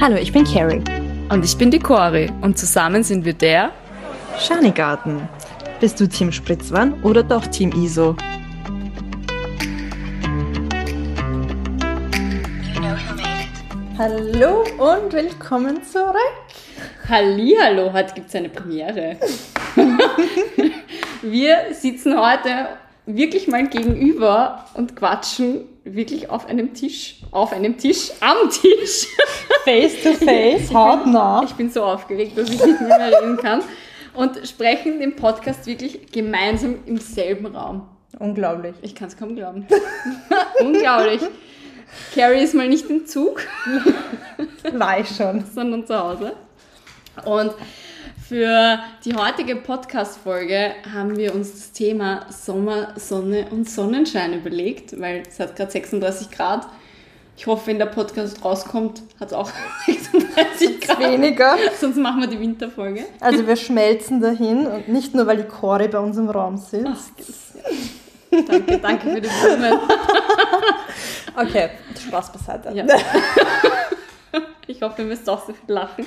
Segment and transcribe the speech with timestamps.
[0.00, 0.80] Hallo, ich bin Carrie.
[1.28, 3.72] Und ich bin die Cori und zusammen sind wir der
[4.38, 5.28] Schanigarten.
[5.80, 8.14] Bist du Team Spritzwan oder doch Team ISO?
[13.98, 16.14] Hallo und willkommen zurück.
[17.08, 19.16] Hallihallo, heute gibt es eine Premiere.
[21.22, 22.68] wir sitzen heute
[23.06, 25.64] wirklich mal gegenüber und quatschen
[25.94, 29.06] wirklich auf einem Tisch, auf einem Tisch, am Tisch.
[29.64, 31.42] Face to face, hautnah.
[31.44, 33.62] Ich bin so aufgeregt, dass ich nicht mehr reden kann.
[34.14, 37.86] Und sprechen den Podcast wirklich gemeinsam im selben Raum.
[38.18, 38.74] Unglaublich.
[38.82, 39.66] Ich kann es kaum glauben.
[40.60, 41.20] Unglaublich.
[42.14, 43.42] Carrie ist mal nicht im Zug.
[44.72, 45.44] War ich schon.
[45.54, 46.32] Sondern zu Hause.
[47.24, 47.52] Und
[48.28, 55.22] für die heutige Podcast-Folge haben wir uns das Thema Sommer, Sonne und Sonnenschein überlegt, weil
[55.26, 56.66] es hat gerade 36 Grad.
[57.38, 59.50] Ich hoffe, wenn der Podcast rauskommt, hat es auch
[59.86, 61.00] 36 Grad.
[61.00, 61.56] Weniger.
[61.80, 63.06] Sonst machen wir die Winterfolge.
[63.18, 66.86] Also wir schmelzen dahin und nicht nur, weil die Cori bei uns im Raum sitzt.
[66.86, 69.78] Ach, danke, danke für die Blumen.
[71.36, 71.70] okay,
[72.06, 72.72] Spaß beiseite.
[72.74, 72.84] Ja.
[74.70, 76.04] Ich hoffe, ihr müsst auch so viel lachen.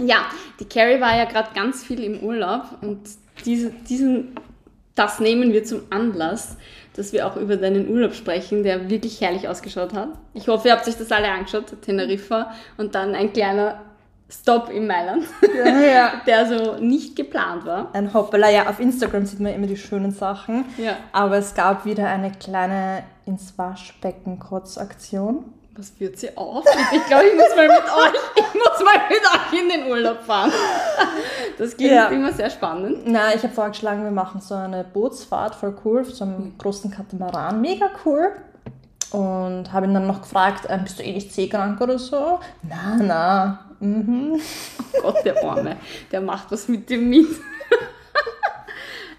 [0.00, 0.26] Ja,
[0.60, 3.00] die Carrie war ja gerade ganz viel im Urlaub und
[3.44, 4.34] diese, diesen,
[4.94, 6.56] das nehmen wir zum Anlass,
[6.94, 10.08] dass wir auch über deinen Urlaub sprechen, der wirklich herrlich ausgeschaut hat.
[10.34, 13.80] Ich hoffe, ihr habt euch das alle angeschaut, Teneriffa und dann ein kleiner
[14.28, 15.24] Stop in Mailand,
[15.56, 16.12] Ja, ja.
[16.26, 17.90] der so nicht geplant war.
[17.92, 20.64] Ein Hoppala, ja, auf Instagram sieht man immer die schönen Sachen.
[20.78, 20.96] Ja.
[21.12, 25.44] Aber es gab wieder eine kleine ins Waschbecken Kurzaktion.
[25.78, 26.64] Was führt sie auf?
[26.92, 30.22] Ich glaube, ich muss mal mit euch, ich muss mal mit euch in den Urlaub
[30.22, 30.50] fahren.
[31.58, 32.06] Das klingt Ja.
[32.08, 33.02] immer sehr spannend.
[33.06, 36.90] Na, ich habe vorgeschlagen, wir machen so eine Bootsfahrt, voll cool, auf so einem großen
[36.90, 38.32] Katamaran, mega cool.
[39.10, 42.40] Und habe ihn dann noch gefragt, ähm, bist du eh nicht seekrank oder so?
[42.62, 43.58] Na, na.
[43.80, 44.40] Mhm.
[45.02, 45.76] Gott, der Arme,
[46.10, 47.26] der macht was mit dem mit.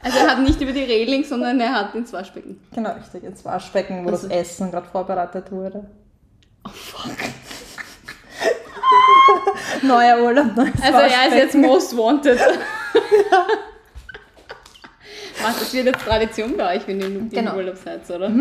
[0.04, 2.60] Also er hat nicht über die Reling, sondern er hat ins Waschbecken.
[2.74, 5.86] Genau, richtig, ins Waschbecken, wo Also- das Essen gerade vorbereitet wurde.
[6.68, 7.18] Oh fuck.
[9.84, 12.40] Neuer Urlaub, neues Also er ist jetzt most wanted.
[15.42, 17.56] Was, das wird jetzt Tradition bei euch, wenn ihr im Genau.
[17.56, 18.32] Urlaub seid, oder?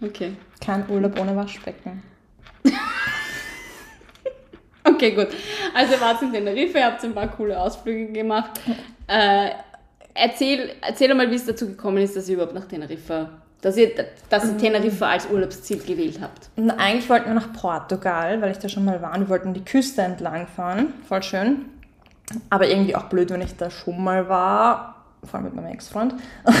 [0.00, 0.36] Okay.
[0.64, 2.02] Kein Urlaub ohne Waschbecken.
[4.84, 5.28] Okay, gut.
[5.74, 8.50] Also wart in Tenerife, ihr habt ein paar coole Ausflüge gemacht.
[9.06, 9.50] Äh,
[10.12, 13.90] erzähl, erzähl mal, wie es dazu gekommen ist, dass ihr überhaupt nach Teneriffa, dass ihr,
[14.28, 16.50] dass ihr Teneriffa als Urlaubsziel gewählt habt.
[16.56, 19.14] Und eigentlich wollten wir nach Portugal, weil ich da schon mal war.
[19.14, 20.92] und Wir wollten die Küste entlang fahren.
[21.08, 21.66] Voll schön.
[22.50, 24.96] Aber irgendwie auch blöd, wenn ich da schon mal war.
[25.24, 26.14] Vor allem mit meinem Ex-Freund.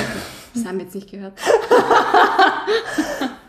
[0.54, 1.32] Das haben wir jetzt nicht gehört.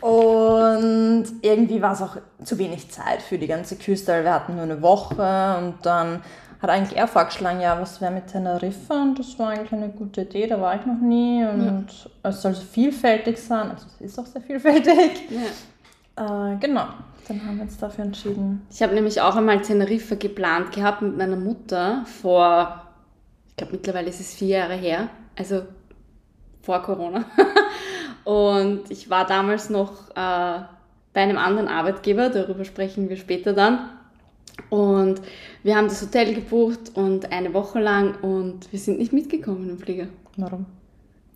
[0.00, 4.12] Und irgendwie war es auch zu wenig Zeit für die ganze Küste.
[4.12, 6.22] weil Wir hatten nur eine Woche und dann
[6.64, 9.02] hat eigentlich er vorgeschlagen, ja, was wäre mit Teneriffa?
[9.02, 11.44] Und das war eigentlich eine gute Idee, da war ich noch nie.
[11.44, 11.86] Und
[12.22, 13.70] es soll so vielfältig sein.
[13.70, 15.28] Also es ist auch sehr vielfältig.
[16.16, 16.52] Ja.
[16.52, 16.86] Äh, genau,
[17.28, 18.66] dann haben wir uns dafür entschieden.
[18.70, 22.82] Ich habe nämlich auch einmal Teneriffa geplant gehabt mit meiner Mutter vor,
[23.50, 25.62] ich glaube mittlerweile ist es vier Jahre her, also
[26.62, 27.24] vor Corona.
[28.24, 30.60] Und ich war damals noch äh,
[31.12, 33.90] bei einem anderen Arbeitgeber, darüber sprechen wir später dann.
[34.70, 35.20] Und
[35.64, 39.78] wir haben das Hotel gebucht und eine Woche lang und wir sind nicht mitgekommen im
[39.78, 40.06] Flieger.
[40.36, 40.66] Warum?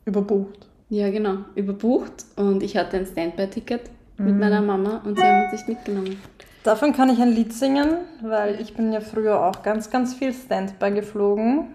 [0.05, 0.69] Überbucht.
[0.91, 5.53] Ja, genau, überbucht und ich hatte ein Standby-Ticket mit meiner Mama und sie haben uns
[5.53, 6.21] nicht mitgenommen.
[6.63, 10.33] Davon kann ich ein Lied singen, weil ich bin ja früher auch ganz, ganz viel
[10.35, 11.69] Standby geflogen.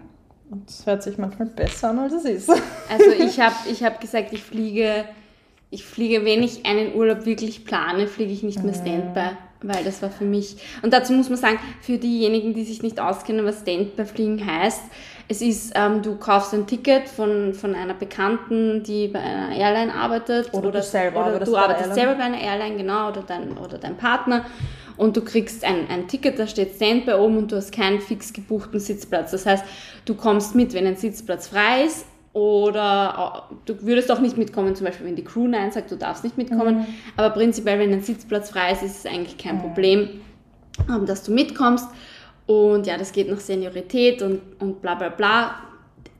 [0.50, 2.48] Und es hört sich manchmal besser an, als es ist.
[2.88, 5.04] Also ich habe ich hab gesagt, ich fliege,
[5.70, 9.36] ich fliege, wenn ich einen Urlaub wirklich plane, fliege ich nicht mehr Standby,
[9.66, 10.56] weil das war für mich.
[10.82, 14.82] Und dazu muss man sagen, für diejenigen, die sich nicht auskennen, was Standby fliegen heißt,
[15.26, 19.94] es ist, ähm, du kaufst ein Ticket von, von einer Bekannten, die bei einer Airline
[19.94, 20.52] arbeitet.
[20.52, 23.78] Oder du selber oder arbeitest du arbeitest selber bei einer Airline, genau, oder dein, oder
[23.78, 24.44] dein Partner.
[24.96, 28.32] Und du kriegst ein, ein Ticket, da steht Standby oben und du hast keinen fix
[28.32, 29.30] gebuchten Sitzplatz.
[29.30, 29.64] Das heißt,
[30.04, 32.04] du kommst mit, wenn ein Sitzplatz frei ist
[32.34, 35.96] oder au- du würdest auch nicht mitkommen, zum Beispiel wenn die Crew Nein sagt, du
[35.96, 36.78] darfst nicht mitkommen.
[36.80, 36.86] Mhm.
[37.16, 40.20] Aber prinzipiell, wenn ein Sitzplatz frei ist, ist es eigentlich kein Problem,
[40.90, 41.88] ähm, dass du mitkommst.
[42.46, 45.54] Und ja, das geht nach Seniorität und, und bla bla bla.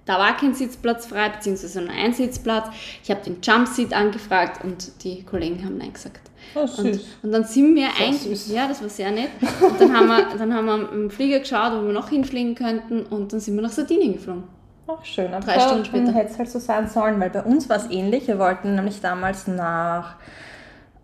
[0.07, 2.69] Da war kein Sitzplatz frei, beziehungsweise nur ein Sitzplatz.
[3.03, 6.21] Ich habe den Jumpseat angefragt und die Kollegen haben Nein gesagt.
[6.55, 7.07] Oh, Und, süß.
[7.23, 9.31] und dann sind wir eigentlich, ja, das war sehr nett.
[9.61, 13.03] Und dann haben, wir, dann haben wir im Flieger geschaut, wo wir noch hinfliegen könnten
[13.07, 14.45] und dann sind wir nach Sardinien geflogen.
[14.87, 15.33] Ach, schön.
[15.33, 16.13] Aber Drei Stunden später.
[16.13, 18.29] hätte es halt so sein sollen, weil bei uns war es ähnlich.
[18.29, 20.17] Wir wollten nämlich damals nach,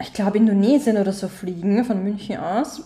[0.00, 2.82] ich glaube, Indonesien oder so fliegen, von München aus.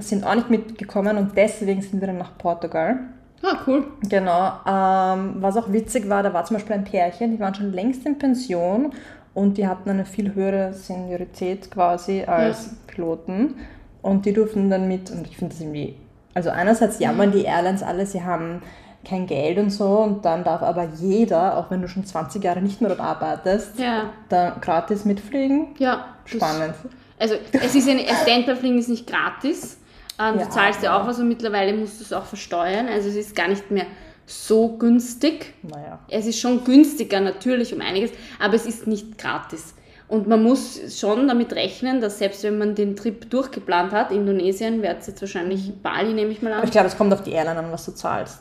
[0.00, 2.98] sind auch nicht mitgekommen und deswegen sind wir dann nach Portugal.
[3.42, 3.86] Ah, cool.
[4.08, 4.52] Genau.
[4.66, 8.04] Ähm, was auch witzig war, da war zum Beispiel ein Pärchen, die waren schon längst
[8.06, 8.92] in Pension
[9.34, 13.54] und die hatten eine viel höhere Seniorität quasi als Piloten.
[14.02, 15.96] Und die durften dann mit, und ich finde das irgendwie,
[16.34, 18.62] also einerseits jammern die Airlines alle, sie haben
[19.04, 22.60] kein Geld und so und dann darf aber jeder, auch wenn du schon 20 Jahre
[22.62, 24.10] nicht mehr dort arbeitest, Ja.
[24.28, 25.74] da gratis mitfliegen.
[25.78, 26.06] Ja.
[26.24, 26.74] Spannend.
[27.18, 29.78] Also es ist eine Standby-Fliegen ist nicht gratis.
[30.20, 30.44] Ähm, Ja.
[30.44, 32.86] Du zahlst ja auch was und mittlerweile musst du es auch versteuern.
[32.88, 33.86] Also es ist gar nicht mehr
[34.26, 35.52] so günstig.
[35.62, 35.98] Naja.
[36.08, 38.10] Es ist schon günstiger natürlich um einiges,
[38.40, 39.74] aber es ist nicht gratis.
[40.08, 44.82] Und man muss schon damit rechnen, dass selbst wenn man den Trip durchgeplant hat, Indonesien,
[44.82, 46.64] wird es jetzt wahrscheinlich Bali, nehme ich mal Aber an.
[46.66, 48.38] ich glaube, es kommt auf die Airline an, was du zahlst.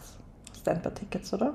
[0.61, 1.53] Standby-Tickets, oder?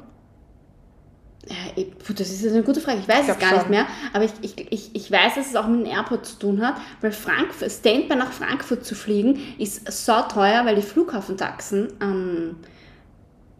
[1.48, 2.98] Ja, das ist eine gute Frage.
[2.98, 3.70] Ich weiß Ich es gar nicht schon.
[3.70, 3.86] mehr.
[4.12, 6.74] Aber ich, ich, ich, ich weiß, dass es auch mit dem Airport zu tun hat,
[7.00, 12.56] weil Frankfurt, Standby nach Frankfurt zu fliegen ist so teuer, weil die Flughafentaxen am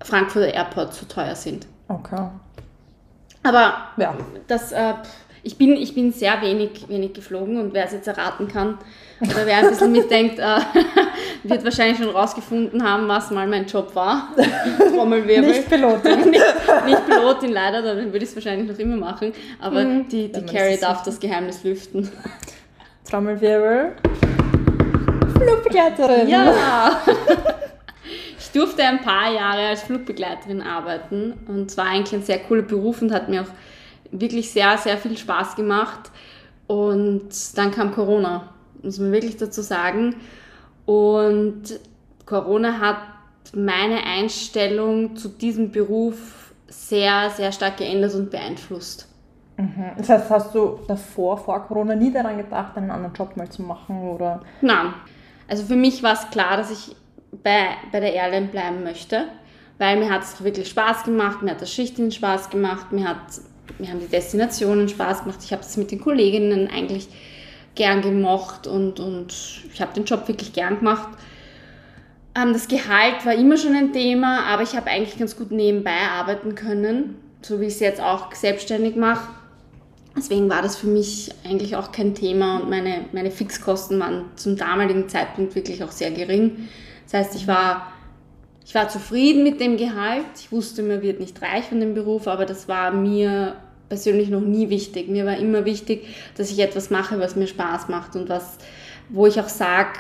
[0.02, 1.66] Frankfurter Airport so teuer sind.
[1.88, 2.28] Okay.
[3.44, 4.16] Aber Ja.
[4.48, 4.94] das, äh,
[5.46, 8.78] ich, bin, ich bin sehr wenig, wenig geflogen und wer es jetzt erraten kann
[9.20, 10.58] oder wer ein bisschen mitdenkt, äh,
[11.44, 14.34] wird wahrscheinlich schon rausgefunden haben, was mal mein Job war.
[14.94, 15.50] Trommelwirbel.
[15.50, 16.30] Nicht Pilotin.
[16.30, 16.44] nicht,
[16.84, 19.32] nicht Pilotin leider, dann würde ich es wahrscheinlich noch immer machen.
[19.60, 22.10] Aber die, Wenn die man Carrie darf das Geheimnis lüften.
[23.08, 23.92] Trommelwirbel.
[25.38, 26.28] Flugbegleiterin.
[26.28, 27.00] Ja!
[28.38, 32.62] Ich durfte ein paar Jahre als Flugbegleiterin arbeiten und es war eigentlich ein sehr cooler
[32.62, 33.52] Beruf und hat mir auch
[34.20, 36.10] wirklich sehr, sehr viel Spaß gemacht.
[36.66, 38.48] Und dann kam Corona,
[38.82, 40.16] muss man wirklich dazu sagen.
[40.84, 41.78] Und
[42.24, 42.98] Corona hat
[43.54, 49.08] meine Einstellung zu diesem Beruf sehr, sehr stark geändert und beeinflusst.
[49.56, 49.92] Mhm.
[49.96, 53.62] Das heißt, hast du davor, vor Corona, nie daran gedacht, einen anderen Job mal zu
[53.62, 54.08] machen?
[54.10, 54.42] Oder?
[54.60, 54.94] Nein.
[55.48, 56.96] Also für mich war es klar, dass ich
[57.42, 59.24] bei, bei der Airline bleiben möchte,
[59.78, 63.40] weil mir hat es wirklich Spaß gemacht, mir hat das Schichtdienst Spaß gemacht, mir, hat,
[63.78, 67.08] mir haben die Destinationen Spaß gemacht, ich habe das mit den Kolleginnen eigentlich
[67.74, 69.34] gern gemocht und, und
[69.72, 71.08] ich habe den Job wirklich gern gemacht.
[72.34, 76.08] Ähm, das Gehalt war immer schon ein Thema, aber ich habe eigentlich ganz gut nebenbei
[76.10, 79.28] arbeiten können, so wie ich es jetzt auch selbstständig mache.
[80.16, 84.56] Deswegen war das für mich eigentlich auch kein Thema und meine, meine Fixkosten waren zum
[84.56, 86.68] damaligen Zeitpunkt wirklich auch sehr gering.
[87.04, 87.92] Das heißt, ich war,
[88.64, 90.24] ich war zufrieden mit dem Gehalt.
[90.38, 93.56] Ich wusste, mir wird nicht reich von dem Beruf, aber das war mir
[93.88, 95.08] persönlich noch nie wichtig.
[95.08, 96.06] Mir war immer wichtig,
[96.36, 98.58] dass ich etwas mache, was mir Spaß macht und was,
[99.08, 99.98] wo ich auch sage,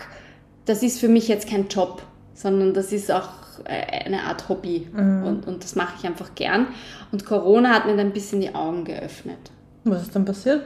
[0.64, 2.02] das ist für mich jetzt kein Job,
[2.34, 3.28] sondern das ist auch
[3.64, 6.68] äh, eine Art Hobby und, und das mache ich einfach gern.
[7.12, 9.38] Und Corona hat mir dann ein bisschen die Augen geöffnet.
[9.84, 10.62] Was ist dann passiert?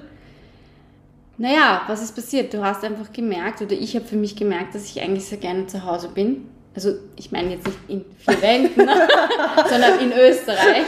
[1.37, 2.53] Naja, was ist passiert?
[2.53, 5.67] Du hast einfach gemerkt, oder ich habe für mich gemerkt, dass ich eigentlich sehr gerne
[5.67, 6.49] zu Hause bin.
[6.81, 9.07] Also ich meine jetzt nicht in vier Wänden, ne?
[9.69, 10.87] sondern in Österreich.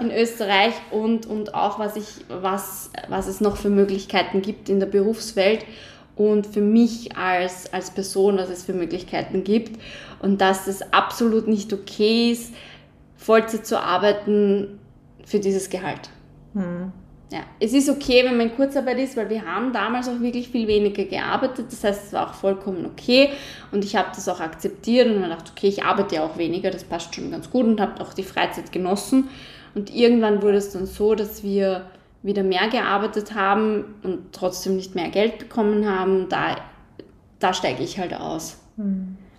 [0.00, 4.80] In Österreich und, und auch, was, ich, was, was es noch für Möglichkeiten gibt in
[4.80, 5.66] der Berufswelt
[6.16, 9.78] und für mich als, als Person, was es für Möglichkeiten gibt.
[10.22, 12.54] Und dass es absolut nicht okay ist,
[13.18, 14.78] Vollzeit zu arbeiten
[15.26, 16.08] für dieses Gehalt.
[17.32, 20.50] Ja, es ist okay, wenn man in Kurzarbeit ist, weil wir haben damals auch wirklich
[20.50, 21.66] viel weniger gearbeitet.
[21.70, 23.30] Das heißt, es war auch vollkommen okay
[23.72, 26.70] und ich habe das auch akzeptiert und mir gedacht, okay, ich arbeite ja auch weniger,
[26.70, 29.28] das passt schon ganz gut und habe auch die Freizeit genossen.
[29.74, 31.86] Und irgendwann wurde es dann so, dass wir
[32.22, 36.28] wieder mehr gearbeitet haben und trotzdem nicht mehr Geld bekommen haben.
[36.28, 36.56] Da,
[37.38, 38.58] da steige ich halt aus.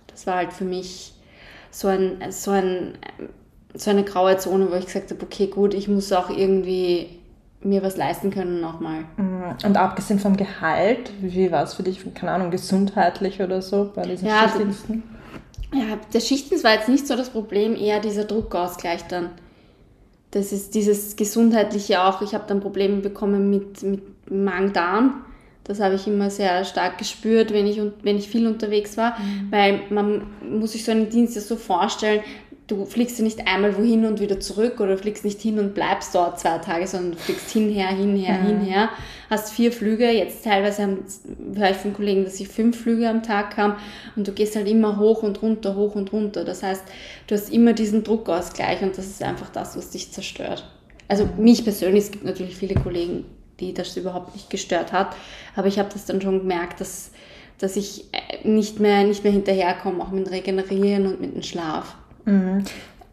[0.08, 1.14] Das war halt für mich
[1.70, 2.98] so, ein, so, ein,
[3.74, 7.15] so eine graue Zone, wo ich gesagt habe, okay, gut, ich muss auch irgendwie
[7.66, 9.04] mir was leisten können nochmal.
[9.64, 14.02] Und abgesehen vom Gehalt, wie war es für dich, keine Ahnung, gesundheitlich oder so bei
[14.02, 15.02] diesen Ja, Schichtdiensten?
[15.74, 19.30] Ja, der Schichtdienst war jetzt nicht so das Problem, eher dieser Druckausgleich dann.
[20.30, 22.22] Das ist dieses gesundheitliche auch.
[22.22, 25.22] Ich habe dann Probleme bekommen mit, mit Magen-Darm.
[25.64, 29.16] Das habe ich immer sehr stark gespürt, wenn ich, wenn ich viel unterwegs war.
[29.50, 32.20] Weil man muss sich so einen Dienst ja so vorstellen,
[32.66, 36.14] du fliegst ja nicht einmal wohin und wieder zurück oder fliegst nicht hin und bleibst
[36.14, 38.88] dort zwei Tage, sondern du fliegst hinher, hinher, hinher.
[39.30, 40.10] Hast vier Flüge.
[40.10, 40.98] Jetzt teilweise haben,
[41.54, 43.74] höre ich von Kollegen, dass sie fünf Flüge am Tag haben
[44.16, 46.44] und du gehst halt immer hoch und runter, hoch und runter.
[46.44, 46.82] Das heißt,
[47.28, 50.68] du hast immer diesen Druckausgleich und das ist einfach das, was dich zerstört.
[51.08, 53.24] Also mich persönlich, es gibt natürlich viele Kollegen,
[53.60, 55.14] die das überhaupt nicht gestört hat,
[55.54, 57.12] aber ich habe das dann schon gemerkt, dass,
[57.58, 61.42] dass ich äh, nicht mehr, nicht mehr hinterherkomme, auch mit dem Regenerieren und mit dem
[61.42, 61.96] Schlaf.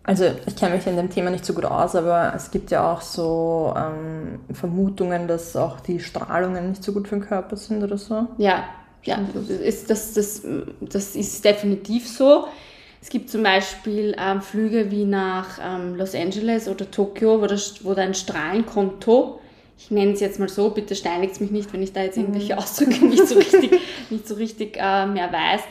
[0.03, 2.91] Also ich kenne mich in dem Thema nicht so gut aus, aber es gibt ja
[2.91, 7.84] auch so ähm, Vermutungen, dass auch die Strahlungen nicht so gut für den Körper sind
[7.84, 8.27] oder so.
[8.38, 8.65] Ja,
[9.05, 10.41] Ja, das ist, das, das,
[10.79, 12.48] das ist definitiv so.
[13.01, 17.84] Es gibt zum Beispiel ähm, Flüge wie nach ähm, Los Angeles oder Tokio, wo, das,
[17.84, 19.41] wo dein Strahlenkonto,
[19.77, 22.53] ich nenne es jetzt mal so, bitte steinigt mich nicht, wenn ich da jetzt irgendwelche
[22.53, 22.60] mhm.
[22.60, 23.72] Ausdrücke nicht so richtig,
[24.10, 25.62] nicht so richtig äh, mehr weiß,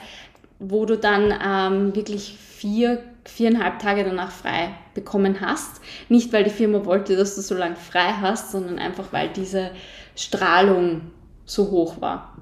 [0.63, 5.81] wo du dann ähm, wirklich vier, viereinhalb Tage danach frei bekommen hast.
[6.09, 9.71] Nicht, weil die Firma wollte, dass du so lange frei hast, sondern einfach, weil diese
[10.15, 11.03] Strahlung
[11.45, 12.37] so hoch war.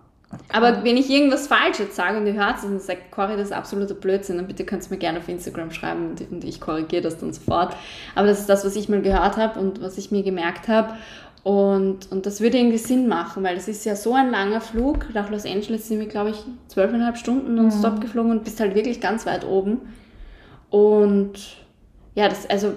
[0.53, 3.47] Aber wenn ich irgendwas falsch jetzt sage und ihr hört es und sagt, Cory, das
[3.47, 7.03] ist absoluter Blödsinn, dann bitte könnt ihr mir gerne auf Instagram schreiben und ich korrigiere
[7.03, 7.75] das dann sofort.
[8.15, 10.95] Aber das ist das, was ich mal gehört habe und was ich mir gemerkt habe.
[11.43, 15.07] Und, und das würde irgendwie Sinn machen, weil das ist ja so ein langer Flug.
[15.15, 16.37] Nach Los Angeles sind wir, glaube ich,
[16.69, 18.01] zwölfeinhalb Stunden nonstop mhm.
[18.01, 19.81] geflogen und bist halt wirklich ganz weit oben.
[20.69, 21.33] Und
[22.15, 22.75] ja, das, also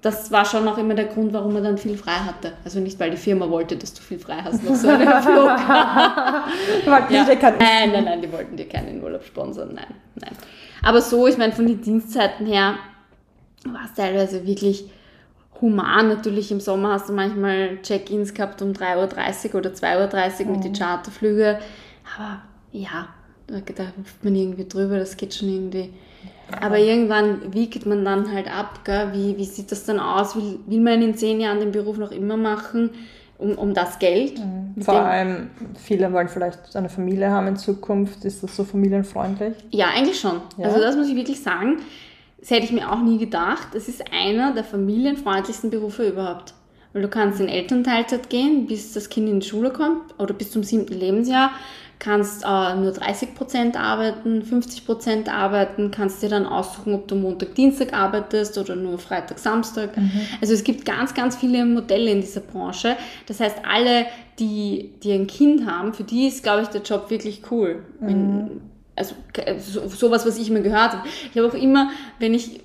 [0.00, 2.52] das war schon auch immer der Grund, warum man dann viel frei hatte.
[2.64, 5.46] Also nicht, weil die Firma wollte, dass du viel frei hast nach so einem Flug.
[7.10, 7.24] ja.
[7.58, 9.74] Nein, nein, nein, die wollten dir keinen Urlaub sponsern.
[9.74, 10.32] Nein, nein.
[10.82, 12.74] Aber so, ich meine, von den Dienstzeiten her
[13.64, 14.90] war es teilweise wirklich
[15.60, 16.08] human.
[16.08, 20.64] Natürlich im Sommer hast du manchmal Check-ins gehabt um 3.30 Uhr oder 2.30 Uhr mit
[20.64, 20.76] den mhm.
[20.76, 21.56] Charterflügen.
[22.16, 22.42] Aber
[22.72, 23.08] ja,
[23.46, 25.90] da, da hüpft man irgendwie drüber, das geht schon irgendwie
[26.60, 29.12] aber irgendwann wiegt man dann halt ab, gell?
[29.12, 30.36] Wie, wie sieht das dann aus?
[30.36, 32.90] Will, will man in zehn Jahren den Beruf noch immer machen,
[33.38, 34.38] um, um das Geld?
[34.38, 34.82] Mhm.
[34.82, 38.24] Vor allem, viele wollen vielleicht eine Familie haben in Zukunft.
[38.24, 39.54] Ist das so familienfreundlich?
[39.70, 40.40] Ja, eigentlich schon.
[40.58, 40.66] Ja?
[40.66, 41.78] Also das muss ich wirklich sagen.
[42.42, 43.74] Das hätte ich mir auch nie gedacht.
[43.74, 46.52] Es ist einer der familienfreundlichsten Berufe überhaupt.
[46.92, 50.50] Weil du kannst in Elternteilzeit gehen, bis das Kind in die Schule kommt oder bis
[50.50, 51.52] zum siebten Lebensjahr
[52.02, 57.92] kannst äh, nur 30% arbeiten, 50% arbeiten, kannst dir dann aussuchen, ob du Montag, Dienstag
[57.92, 59.96] arbeitest oder nur Freitag, Samstag.
[59.96, 60.10] Mhm.
[60.40, 62.96] Also es gibt ganz, ganz viele Modelle in dieser Branche.
[63.28, 64.06] Das heißt, alle,
[64.40, 67.84] die, die ein Kind haben, für die ist, glaube ich, der Job wirklich cool.
[68.00, 68.06] Mhm.
[68.06, 68.60] Wenn,
[68.96, 69.14] also
[69.58, 71.08] so, sowas, was ich immer gehört habe.
[71.30, 72.60] Ich habe auch immer, wenn ich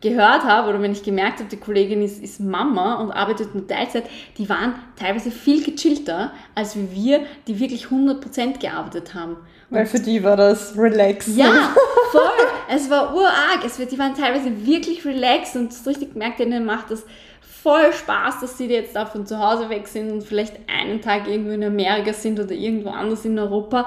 [0.00, 3.66] gehört habe oder wenn ich gemerkt habe, die Kollegin ist, ist Mama und arbeitet in
[3.66, 4.04] Teilzeit,
[4.36, 9.38] die waren teilweise viel gechillter als wir, die wirklich 100% gearbeitet haben.
[9.70, 11.36] Weil für die war das relaxed.
[11.36, 11.74] Ja,
[12.12, 12.22] voll.
[12.68, 13.64] Es war urarg.
[13.64, 17.04] Es, die waren teilweise wirklich relaxed und so richtig gemerkt, ihnen macht das
[17.40, 21.26] voll Spaß, dass sie jetzt da von zu Hause weg sind und vielleicht einen Tag
[21.26, 23.86] irgendwo in Amerika sind oder irgendwo anders in Europa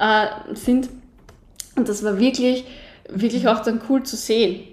[0.00, 0.88] äh, sind.
[1.78, 2.64] Und das war wirklich,
[3.08, 4.64] wirklich auch dann cool zu sehen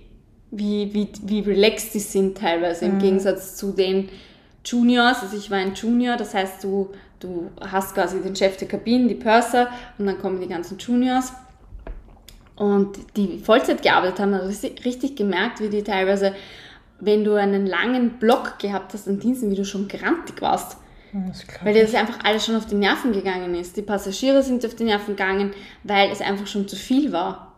[0.51, 3.00] wie, wie, wie relaxed die sind teilweise im mhm.
[3.00, 4.09] Gegensatz zu den
[4.63, 5.21] Juniors.
[5.21, 9.07] Also ich war ein Junior, das heißt, du, du hast quasi den Chef der Kabine,
[9.07, 11.33] die Purser und dann kommen die ganzen Juniors.
[12.55, 16.33] Und die Vollzeit gearbeitet haben, also richtig gemerkt, wie die teilweise,
[17.01, 20.77] wenn du einen langen Block gehabt hast an Diensten, wie du schon grantig warst.
[21.63, 23.77] Weil dir das einfach alles schon auf die Nerven gegangen ist.
[23.77, 27.53] Die Passagiere sind auf die Nerven gegangen, weil es einfach schon zu viel war.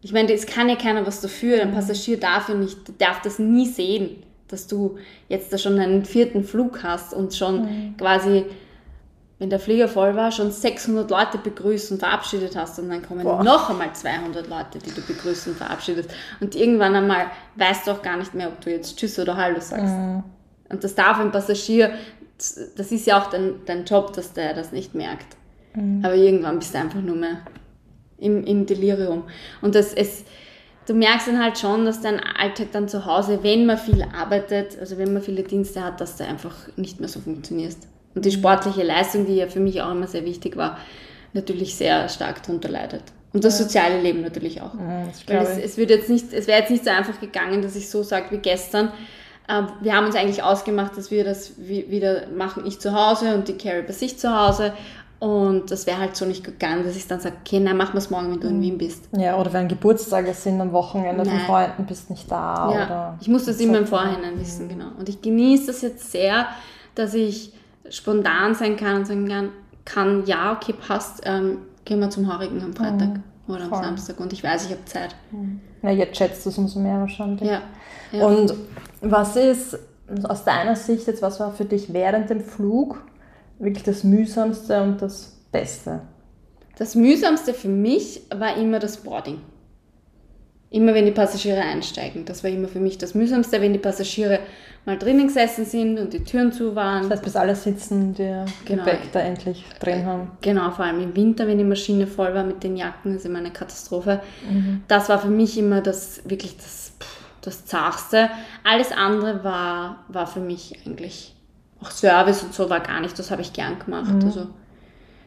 [0.00, 1.62] Ich meine, es kann ja keiner was dafür.
[1.62, 4.98] Ein Passagier darf ja nicht, darf das nie sehen, dass du
[5.28, 7.96] jetzt da schon einen vierten Flug hast und schon mhm.
[7.96, 8.44] quasi,
[9.38, 13.22] wenn der Flieger voll war, schon 600 Leute begrüßt und verabschiedet hast und dann kommen
[13.22, 13.42] Boah.
[13.42, 16.10] noch einmal 200 Leute, die du begrüßt und verabschiedest.
[16.40, 19.60] Und irgendwann einmal weißt du auch gar nicht mehr, ob du jetzt Tschüss oder Hallo
[19.60, 19.94] sagst.
[19.94, 20.22] Mhm.
[20.68, 21.92] Und das darf ein Passagier,
[22.38, 25.36] das ist ja auch dein, dein Job, dass der das nicht merkt.
[25.74, 26.04] Mhm.
[26.04, 27.38] Aber irgendwann bist du einfach nur mehr
[28.18, 29.24] im, im Delirium.
[29.60, 30.24] Und das, es,
[30.86, 34.78] du merkst dann halt schon, dass dein Alltag dann zu Hause, wenn man viel arbeitet,
[34.78, 37.88] also wenn man viele Dienste hat, dass du einfach nicht mehr so funktionierst.
[38.14, 38.34] Und die mhm.
[38.40, 40.78] sportliche Leistung, die ja für mich auch immer sehr wichtig war,
[41.32, 43.02] natürlich sehr stark darunter leidet.
[43.32, 44.74] Und das soziale Leben natürlich auch.
[44.74, 47.74] Ja, Weil es, es, wird jetzt nicht, es wäre jetzt nicht so einfach gegangen, dass
[47.74, 48.92] ich so sage wie gestern.
[49.48, 53.48] Ähm, wir haben uns eigentlich ausgemacht, dass wir das wieder machen, ich zu Hause und
[53.48, 54.72] die Carrie bei sich zu Hause.
[55.20, 57.98] Und das wäre halt so nicht gegangen, dass ich dann sage, okay, nein, machen wir
[57.98, 59.08] es morgen, wenn du in Wien bist.
[59.16, 61.38] Ja, oder wenn Geburtstage sind am Wochenende nein.
[61.38, 62.70] von Freunden, bist nicht da.
[62.70, 64.88] Ja, oder ich muss das immer im Vorhinein wissen, genau.
[64.98, 66.46] Und ich genieße das jetzt sehr,
[66.94, 67.52] dass ich
[67.88, 69.48] spontan sein kann und sagen kann,
[69.84, 73.22] kann ja, okay, passt, ähm, gehen wir zum Haarigen am Freitag mhm.
[73.46, 73.82] oder am Voll.
[73.82, 75.14] Samstag und ich weiß, ich habe Zeit.
[75.30, 75.60] Mhm.
[75.82, 77.48] Ja, jetzt schätzt du es umso mehr wahrscheinlich.
[77.48, 77.60] Ja.
[78.12, 78.26] ja.
[78.26, 78.54] Und
[79.04, 79.78] was ist
[80.24, 83.02] aus deiner Sicht jetzt, was war für dich während dem Flug
[83.58, 86.00] wirklich das Mühsamste und das Beste?
[86.76, 89.38] Das Mühsamste für mich war immer das Boarding.
[90.70, 92.24] Immer wenn die Passagiere einsteigen.
[92.24, 94.40] Das war immer für mich das Mühsamste, wenn die Passagiere
[94.84, 97.02] mal drinnen gesessen sind und die Türen zu waren.
[97.02, 98.84] Das heißt, bis alle sitzen, der genau.
[98.84, 100.32] Gepäck da endlich drin haben.
[100.40, 103.26] Genau, vor allem im Winter, wenn die Maschine voll war mit den Jacken, das ist
[103.26, 104.20] immer eine Katastrophe.
[104.50, 104.82] Mhm.
[104.88, 106.83] Das war für mich immer das wirklich das,
[107.46, 108.30] das Zachste.
[108.62, 111.34] Alles andere war, war für mich eigentlich
[111.80, 114.12] auch Service und so war gar nicht, das habe ich gern gemacht.
[114.12, 114.24] Mhm.
[114.24, 114.46] Also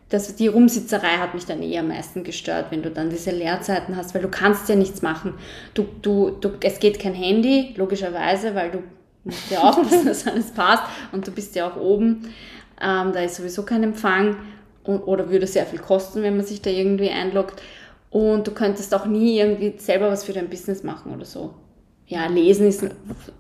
[0.10, 3.98] das, die Rumsitzerei hat mich dann eher am meisten gestört, wenn du dann diese Leerzeiten
[3.98, 5.34] hast, weil du kannst ja nichts machen.
[5.74, 8.84] Du, du, du, es geht kein Handy, logischerweise, weil du
[9.26, 12.34] musst ja aufpassen, dass alles passt und du bist ja auch oben.
[12.82, 14.38] Ähm, da ist sowieso kein Empfang
[14.84, 17.62] und, oder würde sehr viel kosten, wenn man sich da irgendwie einloggt.
[18.10, 21.54] Und du könntest auch nie irgendwie selber was für dein Business machen oder so.
[22.08, 22.86] Ja, lesen ist,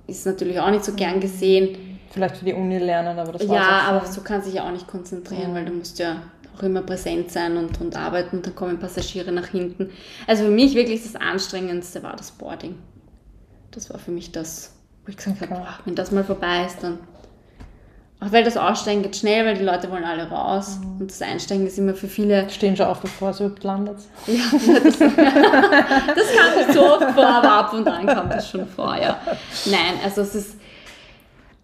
[0.07, 2.00] ist natürlich auch nicht so gern gesehen.
[2.12, 4.71] Vielleicht für die Uni lernen, aber das war Ja, aber so kann sich ja auch
[4.71, 5.55] nicht konzentrieren, mhm.
[5.55, 6.21] weil du musst ja
[6.55, 9.91] auch immer präsent sein und, und arbeiten und dann kommen Passagiere nach hinten.
[10.25, 12.75] Also für mich wirklich das Anstrengendste war das Boarding.
[13.71, 14.74] Das war für mich das,
[15.05, 15.53] wo ich gesagt okay.
[15.53, 17.00] habe, wenn das mal vorbei ist, dann.
[18.19, 20.79] Auch weil das Aussteigen geht schnell, weil die Leute wollen alle raus.
[20.79, 21.01] Mhm.
[21.01, 22.50] Und das Einsteigen ist immer für viele.
[22.50, 23.97] Stehen schon auf, bevor es überhaupt landet.
[24.25, 24.43] Ja,
[24.83, 28.95] das, das kam nicht so oft vor, aber ab und an kam das schon vor,
[28.95, 29.19] ja.
[29.65, 30.57] Nein, also es ist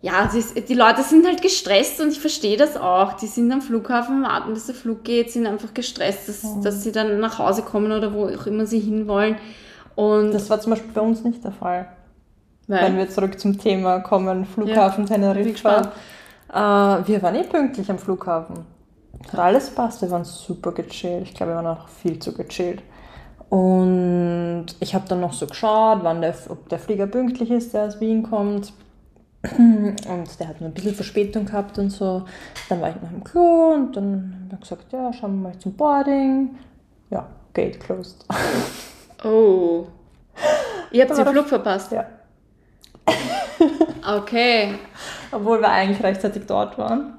[0.04, 3.14] ja, ist, die Leute sind halt gestresst und ich verstehe das auch.
[3.14, 6.62] Die sind am Flughafen, warten, bis der Flug geht, sind einfach gestresst, dass, mhm.
[6.62, 9.38] dass sie dann nach Hause kommen oder wo auch immer sie hinwollen.
[9.96, 11.88] Und das war zum Beispiel bei uns nicht der Fall.
[12.68, 12.84] Weil?
[12.84, 15.94] Wenn wir zurück zum Thema kommen, Flughafen ja, Teneriffa.
[16.54, 18.66] Äh, wir waren eh pünktlich am Flughafen.
[19.32, 21.24] Hat alles passt, wir waren super gechillt.
[21.24, 22.84] Ich glaube, wir waren auch viel zu gechillt.
[23.50, 27.86] Und ich habe dann noch so geschaut, wann der, ob der Flieger pünktlich ist, der
[27.86, 28.74] aus Wien kommt.
[29.58, 32.24] Und der hat nur ein bisschen Verspätung gehabt und so.
[32.70, 35.60] Dann war ich noch im Klo und dann haben wir gesagt, ja, schauen wir mal
[35.60, 36.56] zum Boarding.
[37.10, 38.26] Ja, Gate closed.
[39.26, 39.88] Oh.
[40.92, 41.94] Ihr habt den Flug verpasst?
[41.94, 42.06] Ja.
[44.06, 44.76] Okay.
[45.32, 47.14] Obwohl wir eigentlich rechtzeitig dort waren.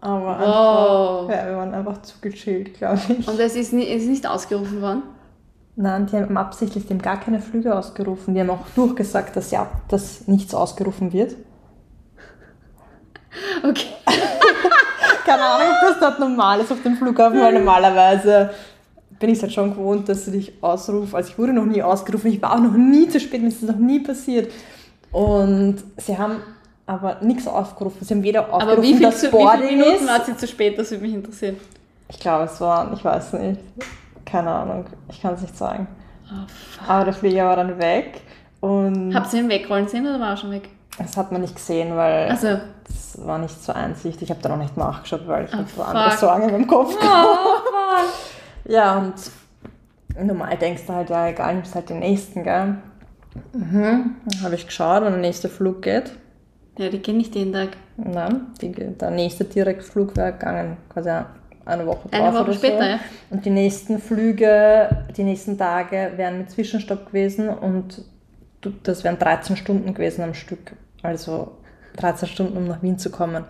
[0.00, 1.28] Aber wow.
[1.28, 3.26] einfach, ja, wir waren einfach zu gechillt, glaube ich.
[3.26, 5.02] Und es ist, nicht, ist nicht ausgerufen worden?
[5.76, 8.34] Nein, die haben absichtlich haben gar keine Flüge ausgerufen.
[8.34, 11.34] Die haben auch durchgesagt, dass ja, dass nichts ausgerufen wird.
[13.64, 13.88] Okay.
[15.24, 18.50] keine Ahnung, ob das dort normal ist auf dem Flughafen, weil normalerweise
[19.18, 21.14] bin ich es halt schon gewohnt, dass sie dich ausrufen.
[21.14, 23.62] Also ich wurde noch nie ausgerufen, ich war auch noch nie zu spät, mir ist
[23.62, 24.52] das noch nie passiert.
[25.14, 26.42] Und sie haben
[26.86, 28.04] aber nichts aufgerufen.
[28.04, 30.08] Sie haben weder aufgerufen, aber wie viel dass zu, wie viele Minuten ist.
[30.08, 31.56] war sie zu spät, das würde mich interessieren.
[32.08, 33.60] Ich glaube, es waren, ich weiß nicht,
[34.24, 35.86] keine Ahnung, ich kann es nicht sagen.
[36.28, 38.22] Oh, aber der Flieger war dann weg.
[38.58, 40.68] Und Habt ihr ihn wegrollen sehen oder war er schon weg?
[40.98, 42.58] Das hat man nicht gesehen, weil also.
[42.84, 44.22] das war nicht so einsichtig.
[44.24, 48.68] Ich habe da noch nicht nachgeschaut, weil ich oh, hatte andere Sorgen im Kopf oh,
[48.68, 49.14] Ja, und
[50.26, 52.78] normal denkst du halt, ja, egal, nimmst halt den nächsten, gell?
[53.52, 54.16] Mhm.
[54.26, 56.12] Dann habe ich geschaut, wann der nächste Flug geht.
[56.78, 57.70] Ja, die gehen nicht jeden Tag.
[57.96, 61.10] Nein, die, der nächste Direktflug wäre gegangen, quasi
[61.64, 62.88] eine Woche drauf Eine Woche später, so.
[62.90, 62.98] ja.
[63.30, 68.02] Und die nächsten Flüge, die nächsten Tage wären mit Zwischenstopp gewesen und
[68.82, 70.74] das wären 13 Stunden gewesen am Stück.
[71.02, 71.52] Also
[71.96, 73.44] 13 Stunden, um nach Wien zu kommen.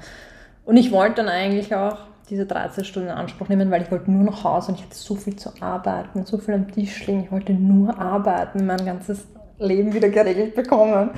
[0.64, 4.10] Und ich wollte dann eigentlich auch diese 13 Stunden in Anspruch nehmen, weil ich wollte
[4.10, 7.24] nur nach Hause und ich hatte so viel zu arbeiten, so viel am Tisch liegen.
[7.24, 9.26] Ich wollte nur arbeiten, mein ganzes
[9.58, 11.10] Leben wieder geregelt bekommen.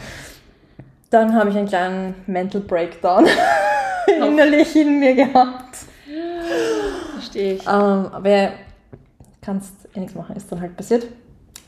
[1.10, 3.26] Dann habe ich einen kleinen Mental Breakdown
[4.06, 5.78] innerlich in mir gehabt.
[7.14, 7.62] Verstehe ich.
[7.66, 8.50] Ähm, aber
[9.40, 11.06] kannst eh nichts machen, ist dann halt passiert.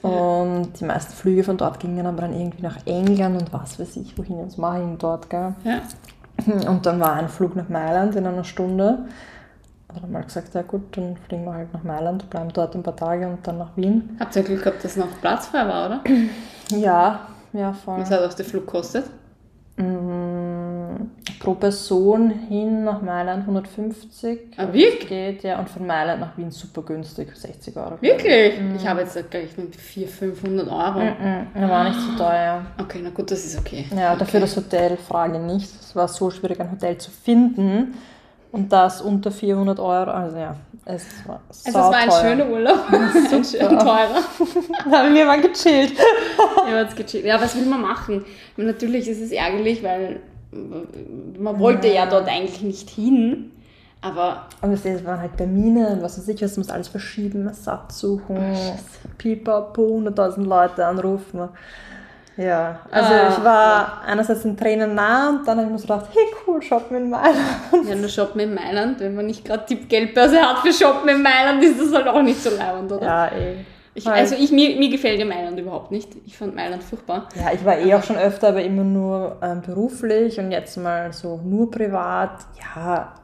[0.03, 3.97] Und die meisten Flüge von dort gingen aber dann irgendwie nach England und was weiß
[3.97, 5.55] ich, wohin jetzt mache ich dort, gell?
[5.65, 5.81] Ja.
[6.71, 9.07] Und dann war ein Flug nach Mailand in einer Stunde.
[9.89, 12.77] Und dann haben wir gesagt, ja gut, dann fliegen wir halt nach Mailand, bleiben dort
[12.77, 14.17] ein paar Tage und dann nach Wien.
[14.21, 16.01] Habt ihr Glück gehabt, dass noch Platz frei war, oder?
[16.71, 18.01] Ja, ja, voll.
[18.01, 19.05] Was hat auch der Flug gekostet?
[19.77, 24.55] Mm, pro Person hin nach Mailand 150.
[24.57, 25.09] Ah, wirklich?
[25.09, 27.97] Geht, ja, und von Mailand nach Wien super günstig, 60 Euro.
[28.01, 28.61] Wirklich?
[28.61, 28.75] Mhm.
[28.75, 30.99] Ich habe jetzt gleich mit 400, 500 Euro.
[30.99, 31.69] Mhm, mhm.
[31.69, 32.67] war nicht so teuer.
[32.81, 33.87] Okay, na gut, das ist okay.
[33.97, 34.19] Ja, okay.
[34.19, 35.71] dafür das Hotel, Frage nicht.
[35.81, 37.95] Es war so schwierig, ein Hotel zu finden.
[38.51, 40.57] Und das unter 400 Euro, also ja,
[40.89, 42.21] es war Also es war ein teuer.
[42.21, 44.23] schöner Urlaub, ein schön teurer.
[45.13, 45.93] wir waren gechillt.
[46.67, 47.25] wir waren gechillt.
[47.25, 48.25] Ja, was will man machen?
[48.57, 50.21] Natürlich ist es ärgerlich, weil
[51.39, 53.53] man wollte ja, ja dort eigentlich nicht hin.
[54.01, 54.47] Aber.
[54.63, 58.39] Und es waren halt Termine, was weiß ich, was muss alles verschieben, Satz suchen,
[59.19, 61.49] pipapo, 100.000 Leute anrufen.
[62.39, 65.89] Ja, also ah, ich war einerseits in Tränen nah und dann habe ich mir so
[65.89, 67.89] gedacht, hey cool, shoppen in Mailand.
[67.89, 71.21] Ja, nur shoppen in Mailand, wenn man nicht gerade die Geldbörse hat für shoppen in
[71.21, 73.05] Mailand, ist das halt auch nicht so leibend, oder?
[73.05, 73.57] Ja, eh.
[73.93, 76.11] Ich, also ich, mir, mir gefällt ja Mailand überhaupt nicht.
[76.25, 77.29] Ich fand Mailand furchtbar.
[77.35, 81.13] Ja, ich war eh auch schon öfter, aber immer nur ähm, beruflich und jetzt mal
[81.13, 82.31] so nur privat.
[82.77, 83.15] Ja,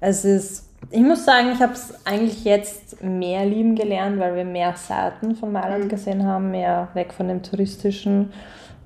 [0.00, 4.44] es ist ich muss sagen, ich habe es eigentlich jetzt mehr lieben gelernt, weil wir
[4.44, 5.88] mehr Seiten von Mailand mhm.
[5.88, 8.32] gesehen haben, mehr weg von dem touristischen.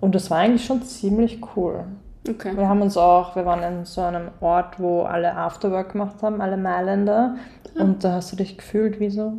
[0.00, 1.84] Und das war eigentlich schon ziemlich cool.
[2.28, 2.56] Okay.
[2.56, 6.40] Wir haben uns auch, wir waren in so einem Ort, wo alle Afterwork gemacht haben,
[6.40, 7.36] alle Mailänder.
[7.74, 9.34] Und da hast du dich gefühlt wie so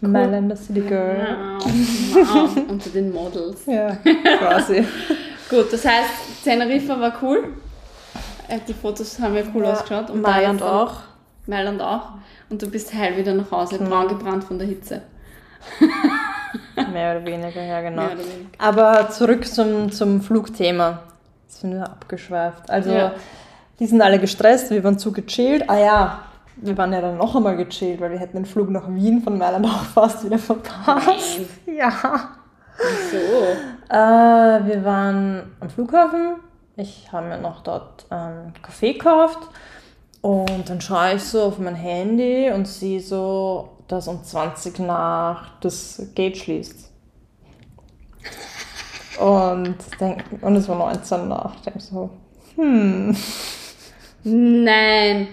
[0.00, 1.58] Mailänder City Girl.
[1.58, 1.64] Wow.
[2.14, 2.56] wow.
[2.68, 3.66] Unter den Models.
[3.66, 3.96] Ja,
[4.38, 4.84] quasi.
[5.50, 7.54] Gut, das heißt, Teneriffa war cool.
[8.48, 10.10] Äh, Die Fotos haben ja cool ausgeschaut.
[10.10, 11.11] Und Mailand auch.
[11.46, 12.10] Mailand auch.
[12.50, 15.02] Und du bist heil wieder nach Hause, braun gebrannt von der Hitze.
[16.92, 18.02] Mehr oder weniger, ja genau.
[18.10, 18.26] Weniger.
[18.58, 21.00] Aber zurück zum, zum Flugthema.
[21.44, 22.68] Jetzt sind wir abgeschweift.
[22.70, 23.12] Also, Ja.
[23.78, 25.68] die sind alle gestresst, wir waren zu gechillt.
[25.68, 26.18] Ah ja,
[26.56, 29.38] wir waren ja dann noch einmal gechillt, weil wir hätten den Flug nach Wien von
[29.38, 31.40] Mailand auch fast wieder verpasst.
[31.66, 31.90] Ja.
[33.10, 33.16] So.
[33.94, 33.96] Äh,
[34.66, 36.36] wir waren am Flughafen.
[36.76, 39.38] Ich habe mir noch dort ähm, Kaffee gekauft.
[40.22, 45.58] Und dann schaue ich so auf mein Handy und sehe so, dass um 20 nach
[45.60, 46.90] das Gate schließt.
[49.20, 51.56] Und, denk, und es war 19 nach.
[51.56, 52.10] Ich denke so,
[52.54, 53.16] hm.
[54.24, 55.28] Nein.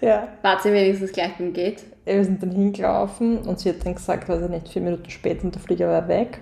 [0.00, 0.28] Ja.
[0.42, 1.82] Wart ihr wenigstens gleich beim Gate?
[2.04, 5.44] Wir sind dann hingelaufen und sie hat dann gesagt, weiß ich nicht, vier Minuten später
[5.44, 6.40] und der Flieger war weg.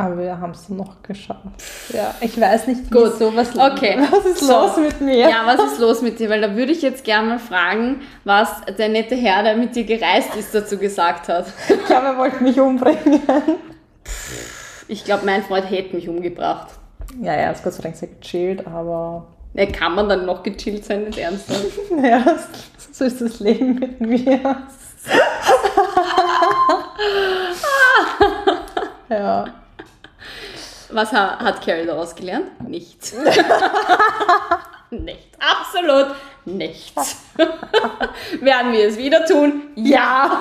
[0.00, 1.40] Aber wir haben es noch geschafft.
[1.92, 3.12] Ja, ich weiß nicht, Gut.
[3.14, 3.98] wieso, was, Okay.
[4.10, 4.52] was ist So.
[4.52, 5.28] los mit mir?
[5.28, 6.30] Ja, was ist los mit dir?
[6.30, 9.84] Weil da würde ich jetzt gerne mal fragen, was der nette Herr, der mit dir
[9.84, 11.46] gereist ist, dazu gesagt hat.
[11.68, 13.20] Ich glaube, er wollte mich umbringen.
[14.88, 16.68] Ich glaube, mein Freund hätte mich umgebracht.
[17.20, 20.84] Ja, er ist Gott sei Dank sehr gechillt, aber Ne, kann man dann noch gechillt
[20.84, 21.64] sein, nicht ernsthaft?
[22.02, 22.22] ja,
[22.92, 24.38] so ist das Leben mit mir.
[29.08, 29.44] ja.
[30.92, 32.46] Was ha hat Carrie daraus gelernt?
[32.68, 33.14] Nichts.
[34.90, 35.38] nichts.
[35.38, 37.16] Absolut nichts.
[38.40, 39.62] Werden wir es wieder tun?
[39.76, 40.40] Ja.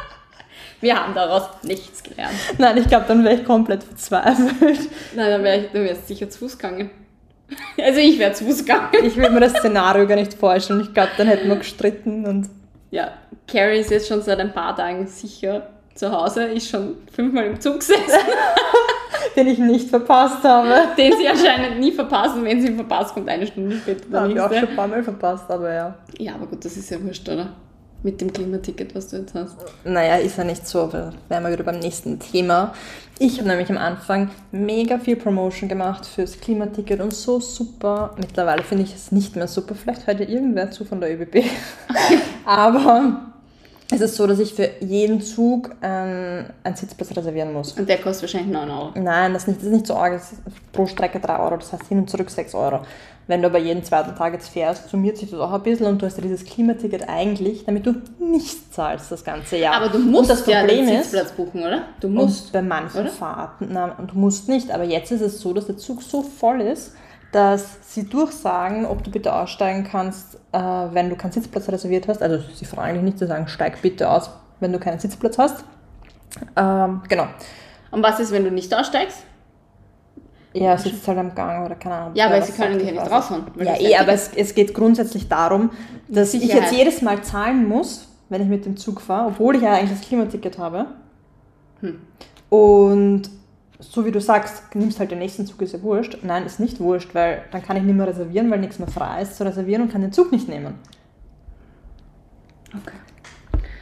[0.80, 2.34] wir haben daraus nichts gelernt.
[2.58, 4.90] Nein, ich glaube, dann wäre ich komplett verzweifelt.
[5.14, 6.90] Nein, dann wäre ich dann sicher zu Fuß gegangen.
[7.78, 8.88] Also ich wäre zu Fuß gegangen.
[9.02, 10.80] Ich will mir das Szenario gar nicht vorstellen.
[10.80, 12.48] Ich glaube, dann hätten wir gestritten und
[12.90, 13.12] Ja,
[13.48, 17.60] Carrie ist jetzt schon seit ein paar Tagen sicher zu Hause, ist schon fünfmal im
[17.60, 18.02] Zug gesessen,
[19.36, 20.68] den ich nicht verpasst habe.
[20.98, 22.44] den sie anscheinend nie verpassen.
[22.44, 24.70] Wenn sie ihn verpasst, kommt eine Stunde später der Habe ich auch schon nächste.
[24.70, 25.94] ein paar Mal verpasst, aber ja.
[26.18, 27.52] Ja, aber gut, das ist ja wurscht, oder?
[28.02, 29.56] Mit dem Klimaticket, was du jetzt hast.
[29.84, 32.72] Naja, ist ja nicht so, aber wären wir wieder beim nächsten Thema.
[33.18, 38.14] Ich habe nämlich am Anfang mega viel Promotion gemacht fürs Klimaticket und so super.
[38.16, 39.74] Mittlerweile finde ich es nicht mehr super.
[39.74, 41.44] Vielleicht hört ja irgendwer zu von der ÖBB.
[42.46, 43.32] aber
[43.92, 47.72] es ist so, dass ich für jeden Zug ähm, einen Sitzplatz reservieren muss.
[47.72, 48.90] Und der kostet wahrscheinlich 9 Euro.
[48.94, 50.12] Nein, das ist nicht, das ist nicht so arg.
[50.12, 52.80] Das ist pro Strecke 3 Euro, das heißt hin und zurück 6 Euro.
[53.26, 56.02] Wenn du aber jeden zweiten Tag jetzt fährst, summiert sich das auch ein bisschen und
[56.02, 59.74] du hast ja dieses Klimaticket eigentlich, damit du nichts zahlst das ganze Jahr.
[59.74, 61.82] Aber du musst und das ja Problem den ist, Sitzplatz buchen, oder?
[62.00, 62.52] Du musst.
[62.52, 63.10] bei manchen oder?
[63.10, 66.60] Fahrten, nein, du musst nicht, aber jetzt ist es so, dass der Zug so voll
[66.60, 66.94] ist,
[67.32, 72.22] dass sie durchsagen, ob du bitte aussteigen kannst, äh, wenn du keinen Sitzplatz reserviert hast.
[72.22, 75.64] Also sie fragen dich nicht, sie sagen, steig bitte aus, wenn du keinen Sitzplatz hast.
[76.56, 77.26] Ähm, genau.
[77.90, 79.24] Und was ist, wenn du nicht aussteigst?
[80.52, 82.16] Ja, sitzt halt am Gang oder keine Ahnung.
[82.16, 84.74] Ja, was sie können dich ja ich nicht raushauen, Ja, eh, aber es, es geht
[84.74, 85.70] grundsätzlich darum,
[86.08, 86.62] dass ich Sicherheit.
[86.62, 89.98] jetzt jedes Mal zahlen muss, wenn ich mit dem Zug fahre, obwohl ich ja eigentlich
[89.98, 90.86] das Klimaticket habe.
[91.80, 92.00] Hm.
[92.48, 93.30] Und
[93.80, 96.18] so wie du sagst, nimmst halt den nächsten Zug, ist ja wurscht.
[96.22, 99.22] Nein, ist nicht wurscht, weil dann kann ich nicht mehr reservieren, weil nichts mehr frei
[99.22, 100.74] ist zu reservieren und kann den Zug nicht nehmen.
[102.68, 102.96] Okay.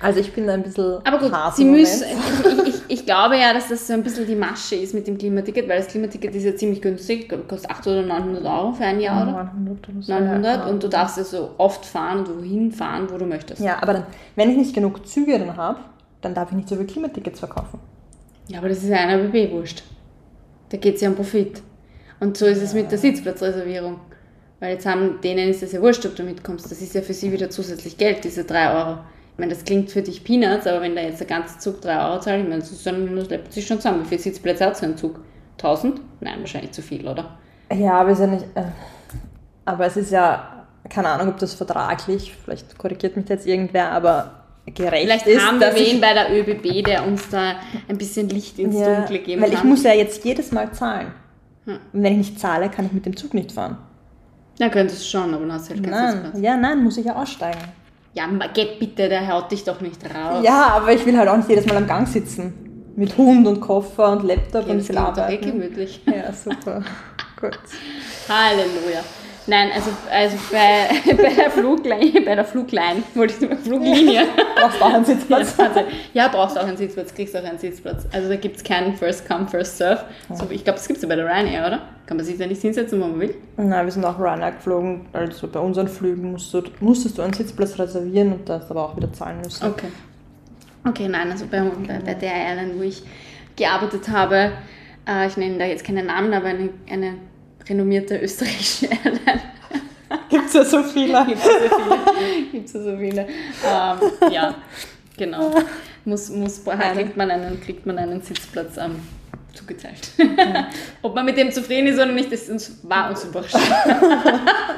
[0.01, 2.05] Also ich bin da ein bisschen Aber gut, hart sie im müssen.
[2.45, 5.19] Ich, ich, ich glaube ja, dass das so ein bisschen die Masche ist mit dem
[5.19, 9.01] Klimaticket, weil das Klimaticket ist ja ziemlich günstig, kostet 800 oder 900 Euro für ein
[9.01, 9.53] Jahr, oder?
[9.55, 10.13] 900 oder so.
[10.13, 10.67] 900 ja.
[10.67, 13.61] und du darfst ja so oft fahren und wohin fahren, wo du möchtest.
[13.61, 14.07] Ja, aber dann,
[14.37, 15.81] wenn ich nicht genug Züge dann habe,
[16.21, 17.81] dann darf ich nicht so viele Klimatickets verkaufen.
[18.49, 19.83] Ja, aber das ist ja einer BB wurscht.
[20.71, 21.63] Da geht es ja um Profit.
[22.21, 24.01] Und so ist es mit der Sitzplatzreservierung.
[24.61, 26.71] Weil jetzt haben denen ist es ja wurscht, ob du mitkommst.
[26.71, 28.99] Das ist ja für sie wieder zusätzlich Geld, diese 3 Euro.
[29.33, 32.09] Ich meine, das klingt für dich Peanuts, aber wenn da jetzt der ganze Zug 3
[32.09, 34.03] Euro zahlt, ich meine, das, ist dann, das läppt sich schon zusammen.
[34.03, 35.21] Wie viele Sitzplätze hat so ein Zug?
[35.59, 36.01] 1000?
[36.21, 37.39] Nein, wahrscheinlich zu viel, oder?
[37.73, 38.45] Ja, aber ist ja nicht.
[38.55, 38.65] Äh,
[39.65, 44.38] aber es ist ja, keine Ahnung, ob das vertraglich, vielleicht korrigiert mich jetzt irgendwer, aber
[44.75, 45.47] gerecht Vielleicht ist.
[45.47, 47.57] haben wir wen bei der ÖBB, der uns da
[47.89, 49.59] ein bisschen Licht ins ja, Dunkle geben Weil kann.
[49.59, 51.09] ich muss ja jetzt jedes Mal zahlen.
[51.67, 51.75] Hm.
[51.93, 53.79] Und wenn ich nicht zahle, kann ich mit dem Zug nicht fahren.
[54.59, 57.07] Na, könntest du schon, aber dann hast du halt keinen Nein, ja, nein, muss ich
[57.07, 57.61] ja aussteigen.
[58.15, 60.43] Ja, ma- geh bitte, der haut dich doch nicht raus.
[60.45, 62.53] Ja, aber ich will halt auch nicht jedes Mal am Gang sitzen.
[62.97, 66.01] Mit Hund und Koffer und Laptop Ja, und das viel klingt doch eh gemütlich.
[66.07, 66.83] Ja, super.
[67.41, 67.59] Gut.
[68.29, 69.05] Halleluja.
[69.49, 74.27] Nein, also, also bei, bei, der Flugline, bei der Flugline, wollte ich sagen, Fluglinie.
[74.55, 75.55] Brauchst du auch einen Sitzplatz?
[76.13, 78.07] Ja, brauchst du auch einen Sitzplatz, kriegst auch einen Sitzplatz.
[78.13, 80.05] Also da gibt es keinen First Come, First Serve.
[80.35, 81.83] So, ich glaube, das gibt es ja bei der Ryanair, oder?
[82.05, 83.35] Kann man sich da nicht hinsetzen, wo man will?
[83.57, 85.07] Nein, wir sind auch Ryanair geflogen.
[85.15, 88.97] Also bei unseren Flügen musst du, musstest du einen Sitzplatz reservieren und das aber auch
[88.97, 89.67] wieder zahlen müssen.
[89.67, 89.89] Okay.
[90.87, 93.03] Okay, nein, also bei, bei, bei der Airline, wo ich
[93.57, 94.53] gearbeitet habe,
[95.09, 97.15] äh, ich nenne da jetzt keine Namen, aber eine, eine
[97.69, 99.43] renommierte österreichische Airline.
[100.29, 101.25] Gibt es ja so viele.
[101.27, 102.51] Gibt es ja so viele.
[102.53, 103.23] Gibt's ja, so viele.
[103.23, 104.55] Ähm, ja,
[105.17, 105.55] genau.
[106.05, 108.97] Muss, muss, kriegt, man einen, kriegt man einen Sitzplatz ähm,
[109.53, 110.11] zugeteilt.
[110.17, 110.69] Ja.
[111.03, 113.55] Ob man mit dem zufrieden ist oder nicht, das uns, war uns wurscht.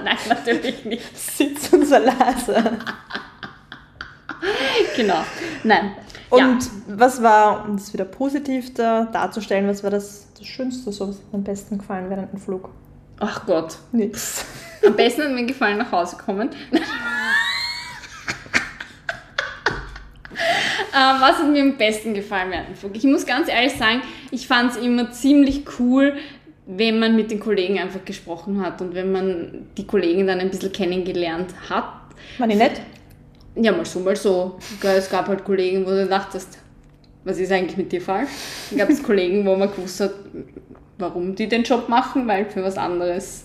[0.04, 1.16] Nein, natürlich nicht.
[1.16, 2.78] Sitz unser leise.
[4.96, 5.22] genau.
[5.62, 5.92] Nein.
[6.30, 6.70] Und ja.
[6.86, 11.16] was war, um das wieder positiv da, darzustellen, was war das, das Schönste, so was
[11.16, 12.70] hat am besten gefallen während dem Flug?
[13.20, 13.76] Ach Gott.
[13.92, 14.44] Nix.
[14.84, 16.48] Am besten hat mir gefallen, nach Hause kommen.
[16.72, 16.80] ähm,
[20.92, 22.94] was hat mir am besten gefallen während dem?
[22.94, 26.14] Ich muss ganz ehrlich sagen, ich fand es immer ziemlich cool,
[26.66, 30.50] wenn man mit den Kollegen einfach gesprochen hat und wenn man die Kollegen dann ein
[30.50, 31.84] bisschen kennengelernt hat.
[32.38, 32.80] War die nett?
[33.54, 34.58] Ja, mal so, mal so.
[34.82, 36.56] Es gab halt Kollegen, wo du dachtest,
[37.24, 38.30] was ist eigentlich mit dir falsch?
[38.70, 40.12] Dann gab es Kollegen, wo man gewusst hat,
[41.00, 43.44] warum die den Job machen, weil für was anderes.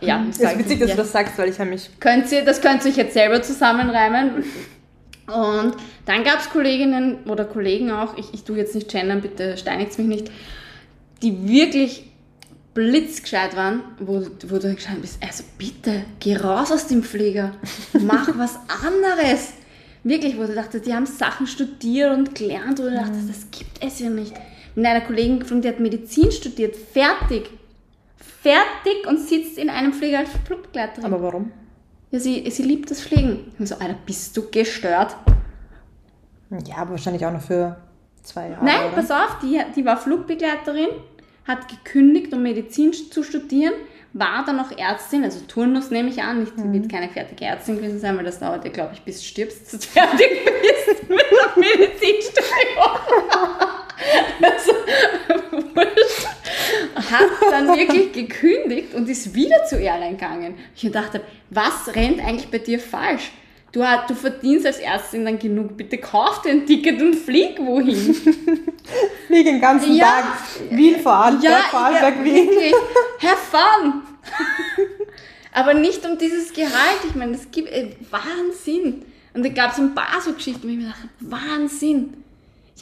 [0.00, 0.96] Ja, ich ist witzig, dass ja.
[0.96, 1.90] du das sagst, weil ich habe mich.
[1.98, 4.44] Könnt ihr, das könnt ihr euch jetzt selber zusammenreimen.
[5.26, 9.56] Und dann gab es Kolleginnen oder Kollegen auch, ich, ich tue jetzt nicht gendern, bitte
[9.56, 10.32] steinigt mich nicht,
[11.22, 12.10] die wirklich
[12.74, 17.52] blitzgescheit waren, wo, wo du gescheit bist, also bitte, geh raus aus dem Flieger,
[18.00, 19.52] mach was anderes.
[20.04, 23.84] Wirklich, wo du dachtest, die haben Sachen studiert und gelernt, wo du dachtest, das gibt
[23.84, 24.32] es ja nicht.
[24.74, 27.50] Mit einer Kollegin gefragt, die hat Medizin studiert, fertig.
[28.16, 31.04] Fertig und sitzt in einem Flieger als Flugbegleiterin.
[31.04, 31.52] Aber warum?
[32.10, 33.52] Ja, sie, sie liebt das Fliegen.
[33.58, 35.16] Und so, Alter, bist du gestört?
[36.66, 37.76] Ja, aber wahrscheinlich auch noch für
[38.22, 38.64] zwei Jahre.
[38.64, 39.02] Nein, oder?
[39.02, 40.88] pass auf, die, die war Flugbegleiterin
[41.46, 43.74] hat gekündigt, um Medizin zu studieren,
[44.12, 46.72] war dann noch Ärztin, also Turnus nehme ich an, nicht, mhm.
[46.72, 49.72] wird keine fertige Ärztin gewesen sein, weil das dauert ja, glaube ich, bis du stirbst,
[49.72, 52.42] dass du fertig bist mit dem Medizinstudium.
[54.42, 54.72] also,
[56.94, 60.54] hat dann wirklich gekündigt und ist wieder zu Airline gegangen.
[60.74, 63.30] Ich dachte, was rennt eigentlich bei dir falsch?
[63.72, 68.14] Du, du verdienst als Ärztin dann genug, bitte kauf dir ein Ticket und flieg wohin.
[69.26, 70.24] flieg den ganzen ja, Tag
[70.70, 72.48] Wien fahren, ja, Vorarlberg ja, Wien.
[72.48, 72.74] Wirklich,
[73.22, 74.02] have fun!
[75.52, 79.06] Aber nicht um dieses Gehalt, ich meine, das gibt äh, Wahnsinn.
[79.34, 82.24] Und da gab es ein paar so Geschichten, wo ich mir dachte, Wahnsinn.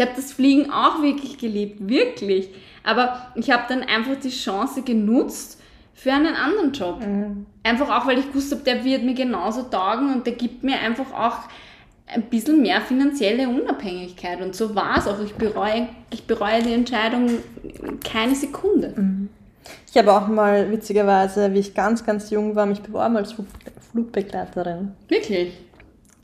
[0.00, 2.48] Ich habe das Fliegen auch wirklich geliebt, wirklich.
[2.84, 5.60] Aber ich habe dann einfach die Chance genutzt,
[5.92, 7.06] für einen anderen Job.
[7.06, 7.44] Mhm.
[7.62, 10.78] Einfach auch, weil ich gewusst habe, der wird mir genauso taugen und der gibt mir
[10.80, 11.40] einfach auch
[12.06, 14.40] ein bisschen mehr finanzielle Unabhängigkeit.
[14.40, 15.20] Und so war es auch.
[15.22, 17.28] Ich bereue, ich bereue die Entscheidung
[18.02, 18.94] keine Sekunde.
[18.96, 19.28] Mhm.
[19.90, 23.34] Ich habe auch mal witzigerweise, wie ich ganz, ganz jung war, mich beworben als
[23.92, 24.92] Flugbegleiterin.
[25.08, 25.52] Wirklich?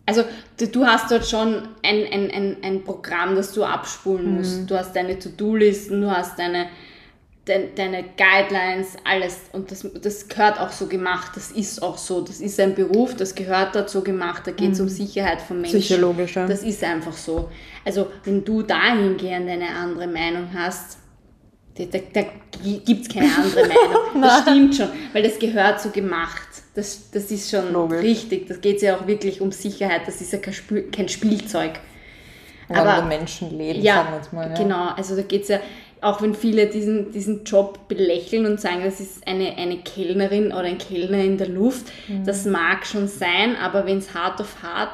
[0.06, 0.24] Also
[0.72, 4.60] du hast dort schon ein, ein, ein, ein Programm, das du abspulen musst.
[4.60, 4.66] Mhm.
[4.68, 6.68] Du hast deine To-Do-Listen, du hast deine
[7.46, 9.40] de, deine Guidelines, alles.
[9.52, 11.32] Und das, das gehört auch so gemacht.
[11.34, 12.20] Das ist auch so.
[12.20, 14.42] Das ist ein Beruf, das gehört dazu gemacht.
[14.46, 14.86] Da geht es mhm.
[14.86, 15.80] um Sicherheit von Menschen.
[15.80, 16.46] Psychologisch, ja.
[16.46, 17.50] Das ist einfach so.
[17.84, 20.98] Also, wenn du dahingehend eine andere Meinung hast,
[21.76, 22.22] da, da, da
[22.62, 24.22] gibt es keine andere Meinung.
[24.22, 26.48] das stimmt schon, weil das gehört so gemacht.
[26.76, 28.02] Das, das ist schon Logisch.
[28.02, 28.48] richtig.
[28.48, 30.02] Das geht ja auch wirklich um Sicherheit.
[30.06, 31.72] Das ist ja kein, Spiel, kein Spielzeug.
[32.68, 34.48] Aber Menschenleben, ja, sagen wir jetzt mal.
[34.50, 34.54] Ja.
[34.54, 35.60] Genau, also da geht es ja,
[36.00, 40.64] auch wenn viele diesen, diesen Job belächeln und sagen, das ist eine, eine Kellnerin oder
[40.64, 42.24] ein Kellner in der Luft, mhm.
[42.24, 44.90] das mag schon sein, aber wenn es hart auf hart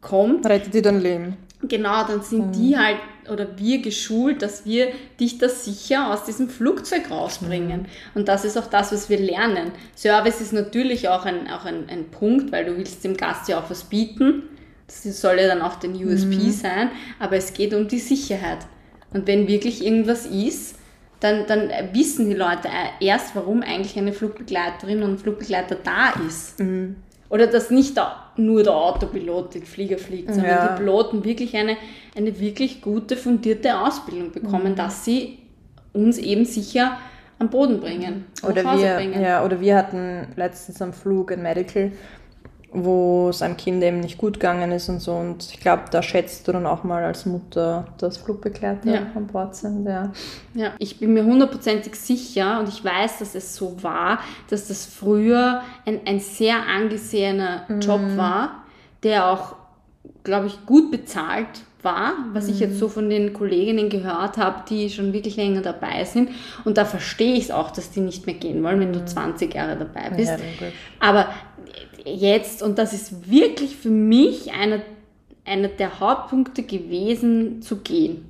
[0.00, 0.44] kommt.
[0.44, 1.36] Rettet dir dein Leben.
[1.62, 2.52] Genau, dann sind mhm.
[2.52, 2.98] die halt
[3.30, 4.88] oder wir geschult, dass wir
[5.20, 7.82] dich da sicher aus diesem Flugzeug rausbringen.
[7.82, 7.86] Mhm.
[8.14, 9.72] Und das ist auch das, was wir lernen.
[9.96, 13.60] Service ist natürlich auch ein, auch ein, ein Punkt, weil du willst dem Gast ja
[13.60, 14.44] auch was bieten.
[14.86, 16.50] Das soll ja dann auch den USP mhm.
[16.50, 18.58] sein, aber es geht um die Sicherheit.
[19.12, 20.76] Und wenn wirklich irgendwas ist,
[21.20, 22.68] dann, dann wissen die Leute
[23.00, 26.58] erst, warum eigentlich eine Flugbegleiterin und ein Flugbegleiter da ist.
[26.58, 26.96] Mhm.
[27.32, 27.96] Oder dass nicht
[28.36, 30.68] nur der Autopilot den Flieger fliegt, sondern ja.
[30.68, 31.78] die Piloten wirklich eine,
[32.14, 34.76] eine wirklich gute, fundierte Ausbildung bekommen, mhm.
[34.76, 35.38] dass sie
[35.92, 36.98] uns eben sicher
[37.38, 38.26] am Boden bringen.
[38.42, 39.20] Oder wir, bringen.
[39.20, 41.92] Ja, oder wir hatten letztens am Flug ein Medical
[42.72, 45.12] wo es einem Kind eben nicht gut gegangen ist und so.
[45.12, 49.00] Und ich glaube, da schätzt du dann auch mal als Mutter, dass Flugbegleiter Ja.
[49.14, 49.86] an Bord sind.
[49.86, 50.12] Ja.
[50.54, 54.86] Ja, ich bin mir hundertprozentig sicher und ich weiß, dass es so war, dass das
[54.86, 58.64] früher ein, ein sehr angesehener Job war,
[59.02, 59.56] der auch,
[60.24, 61.48] glaube ich, gut bezahlt
[61.82, 66.04] war, was ich jetzt so von den Kolleginnen gehört habe, die schon wirklich länger dabei
[66.04, 66.30] sind.
[66.64, 69.54] Und da verstehe ich es auch, dass die nicht mehr gehen wollen, wenn du 20
[69.54, 70.30] Jahre dabei bist.
[70.30, 70.38] Ja.
[71.00, 71.28] Aber
[72.04, 74.80] jetzt, und das ist wirklich für mich einer,
[75.44, 78.24] einer der Hauptpunkte gewesen, zu gehen.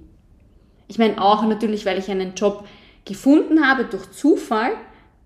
[0.88, 2.64] Ich meine auch natürlich, weil ich einen Job
[3.04, 4.72] gefunden habe durch Zufall,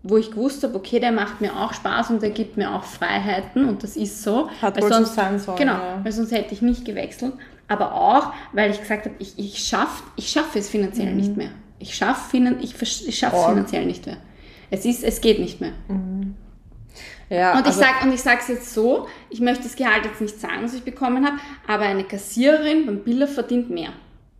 [0.03, 2.85] wo ich gewusst habe, okay, der macht mir auch Spaß und der gibt mir auch
[2.85, 4.49] Freiheiten und das ist so.
[4.62, 6.01] Hat Weil wohl so sonst, sein sollen, Genau, ja.
[6.03, 7.33] weil sonst hätte ich nicht gewechselt.
[7.68, 11.50] Aber auch, weil ich gesagt habe, ich, ich schaffe ich schaff es finanziell nicht mehr.
[11.79, 14.18] Ich schaffe ich, ich schaff es finanziell nicht mehr.
[14.70, 15.72] Es, ist, es geht nicht mehr.
[17.29, 20.05] Ja, Und ich also- sag und ich sage es jetzt so, ich möchte das Gehalt
[20.05, 23.90] jetzt nicht sagen, was ich bekommen habe, aber eine Kassiererin beim Biller verdient mehr.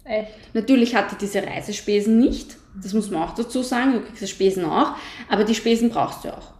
[0.05, 0.31] Echt?
[0.55, 4.27] Natürlich hat die diese Reisespesen nicht, das muss man auch dazu sagen, du kriegst die
[4.29, 4.93] Spesen auch,
[5.29, 6.53] aber die Spesen brauchst du auch.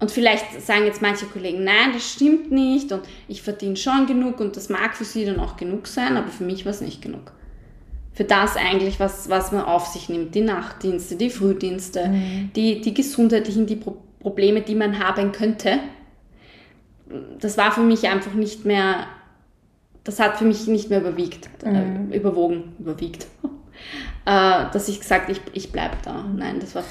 [0.00, 4.38] Und vielleicht sagen jetzt manche Kollegen, nein, das stimmt nicht und ich verdiene schon genug
[4.38, 7.02] und das mag für sie dann auch genug sein, aber für mich war es nicht
[7.02, 7.32] genug.
[8.12, 12.12] Für das eigentlich, was, was man auf sich nimmt, die Nachtdienste, die Frühdienste,
[12.54, 15.78] die, die gesundheitlichen die Pro Probleme, die man haben könnte,
[17.40, 19.06] das war für mich einfach nicht mehr,
[20.04, 23.26] das hat für mich nicht mehr überwiegt, äh, überwogen, überwiegt.
[24.30, 26.22] Äh, dass ich gesagt ich, ich bleibe da.
[26.36, 26.82] Nein, das war.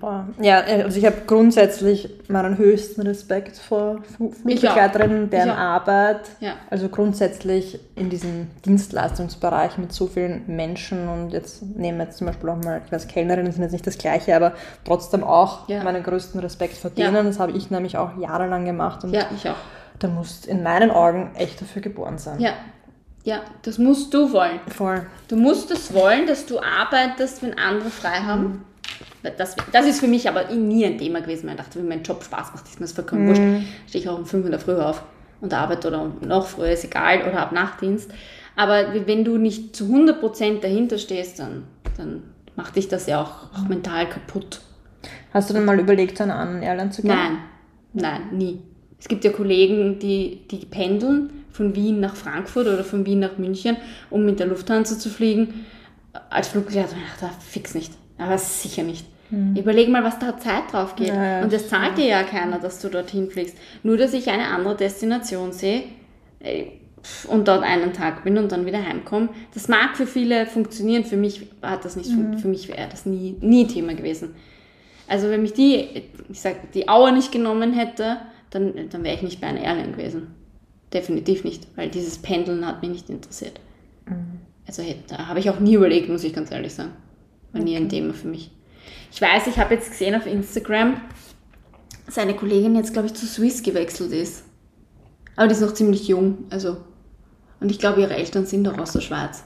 [0.00, 0.26] Boah.
[0.40, 5.54] Ja, also ich habe grundsätzlich meinen höchsten Respekt vor Fl- Flugbegleiterinnen, deren Ich.
[5.54, 6.20] Arbeit.
[6.40, 6.52] Ja.
[6.70, 12.26] Also grundsätzlich in diesem Dienstleistungsbereich mit so vielen Menschen und jetzt nehmen wir jetzt zum
[12.28, 14.52] Beispiel auch mal als Kellnerinnen sind jetzt nicht das Gleiche, aber
[14.84, 15.82] trotzdem auch Ja.
[15.84, 17.10] meinen größten Respekt vor Ja.
[17.10, 17.26] denen.
[17.26, 19.56] Das habe ich nämlich auch jahrelang gemacht und Ja, ich auch.
[19.98, 22.40] da musst in meinen Augen echt dafür geboren sein.
[22.40, 22.52] Ja.
[23.24, 24.60] Ja, das musst du wollen.
[24.68, 25.06] Voll.
[25.28, 28.64] Du musst es wollen, dass du arbeitest, wenn andere frei haben.
[29.36, 32.22] Das, das ist für mich aber nie ein Thema gewesen, ich dachte, wenn mein Job
[32.22, 33.42] Spaß macht, ist mir das vollkommen wurscht.
[33.88, 35.02] Stehe ich auch um 5 in der Früh auf
[35.40, 38.10] und arbeite oder noch früher, ist egal, oder ab Nachtdienst.
[38.56, 41.64] Aber wenn du nicht zu 100% dahinter stehst, dann,
[41.96, 42.22] dann
[42.56, 44.60] macht dich das ja auch, auch mental kaputt.
[45.32, 47.10] Hast du denn mal überlegt, zu einer anderen Airline zu gehen?
[47.10, 47.38] Nein,
[47.92, 48.62] nein, nie.
[48.98, 53.36] Es gibt ja Kollegen, die, die pendeln von Wien nach Frankfurt oder von Wien nach
[53.36, 53.76] München,
[54.10, 55.66] um mit der Lufthansa zu fliegen.
[56.30, 57.92] Als Flugbegleiter, ach, da fix nicht.
[58.16, 59.04] Aber sicher nicht.
[59.30, 61.08] Überleg mal, was da Zeit drauf geht.
[61.10, 61.16] Hm.
[61.16, 63.56] Ja, ja, Und das zahlt dir ja keiner, dass du dorthin fliegst.
[63.82, 65.82] Nur, dass ich eine andere Destination sehe
[67.28, 69.28] und dort einen Tag bin und dann wieder heimkomme.
[69.54, 71.04] Das mag für viele funktionieren.
[71.04, 74.34] Für mich hat das nicht, fun- für mich wäre das nie, nie Thema gewesen.
[75.08, 75.88] Also wenn mich die,
[76.30, 78.16] ich sag, die Auer nicht genommen hätte,
[78.50, 80.28] dann, dann wäre ich nicht bei einer Airline gewesen.
[80.92, 83.60] Definitiv nicht, weil dieses Pendeln hat mich nicht interessiert.
[84.66, 86.92] Also hätte- da habe ich auch nie überlegt, muss ich ganz ehrlich sagen.
[87.52, 88.50] War nie ein Thema für mich.
[89.12, 91.00] Ich weiß, ich habe jetzt gesehen auf Instagram,
[92.06, 94.44] dass eine Kollegin jetzt, glaube ich, zu Swiss gewechselt ist.
[95.36, 96.78] Aber die ist noch ziemlich jung, also.
[97.60, 99.44] Und ich glaube, ihre Eltern sind auch aus der Schweiz.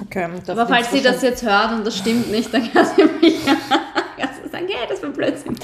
[0.00, 3.44] Okay, Aber falls sie das jetzt hört und das stimmt nicht, dann kann sie mich
[3.46, 3.56] kann
[4.42, 5.56] sie sagen, hey, das war Blödsinn.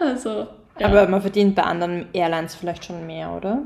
[0.00, 0.46] Also,
[0.78, 0.86] ja.
[0.86, 3.62] Aber man verdient bei anderen Airlines vielleicht schon mehr, oder?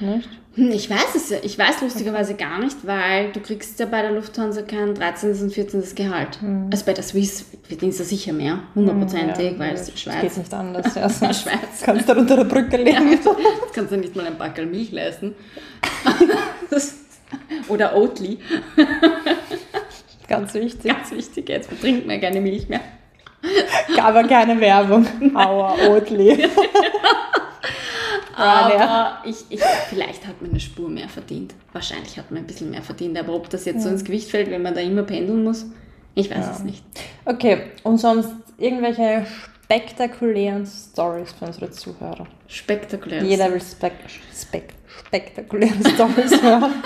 [0.00, 0.28] Nicht?
[0.56, 1.38] Ich weiß es ja.
[1.42, 5.30] Ich weiß lustigerweise gar nicht, weil du kriegst ja bei der Lufthansa kein 13.
[5.44, 5.82] und 14.
[5.94, 6.40] Gehalt.
[6.70, 10.52] Also bei der Swiss verdienst du sicher mehr, hundertprozentig, weil es Das Schweiz geht nicht
[10.52, 10.94] anders.
[10.94, 11.82] Ja, sonst Schweiz.
[11.84, 13.12] kannst du unter der Brücke leben.
[13.12, 13.28] Jetzt
[13.74, 15.34] kannst du nicht mal ein Backel Milch leisten.
[17.68, 18.38] Oder Oatly,
[20.28, 20.90] Ganz wichtig.
[20.92, 22.80] ganz wichtig, jetzt trinkt man keine Milch mehr.
[23.96, 25.06] Gab aber keine Werbung.
[25.34, 26.48] Aua, Oatly.
[28.34, 31.54] Aber ich, ich, vielleicht hat man eine Spur mehr verdient.
[31.72, 33.18] Wahrscheinlich hat man ein bisschen mehr verdient.
[33.18, 35.66] Aber ob das jetzt so ins Gewicht fällt, wenn man da immer pendeln muss,
[36.14, 36.82] ich weiß es nicht.
[37.24, 39.26] Okay, und sonst irgendwelche
[39.64, 42.26] spektakulären Stories für unsere Zuhörer.
[42.48, 43.22] Spektakulär.
[43.22, 43.92] Jeder will spek
[44.34, 44.74] spek
[45.06, 46.72] spektakuläre Stories hören.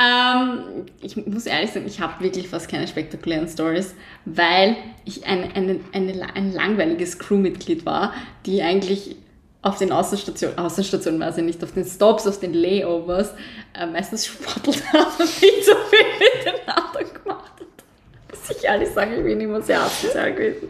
[0.00, 5.52] Ähm, ich muss ehrlich sagen, ich habe wirklich fast keine spektakulären Stories, weil ich ein,
[5.52, 8.14] eine, eine, ein langweiliges Crewmitglied war,
[8.46, 9.16] die eigentlich
[9.62, 13.34] auf den Außenstationen, Außenstationen war sie nicht, auf den Stops, auf den Layovers,
[13.74, 17.59] äh, meistens sportelt hat und viel zu viel mit den anderen gemacht
[18.58, 20.68] ich ehrlich sagen, ich bin immer sehr asozial gewesen.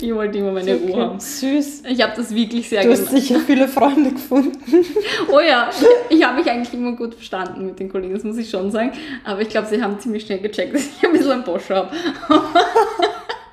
[0.00, 1.20] Ich wollte immer meine Ruhe Okay, haben.
[1.20, 1.82] süß.
[1.88, 3.16] Ich habe das wirklich sehr Du hast gemacht.
[3.22, 4.52] sicher viele Freunde gefunden.
[5.32, 5.70] Oh ja,
[6.08, 8.70] ich, ich habe mich eigentlich immer gut verstanden mit den Kollegen, das muss ich schon
[8.70, 8.92] sagen.
[9.24, 11.90] Aber ich glaube, sie haben ziemlich schnell gecheckt, dass ich ein bisschen einen Bosch habe.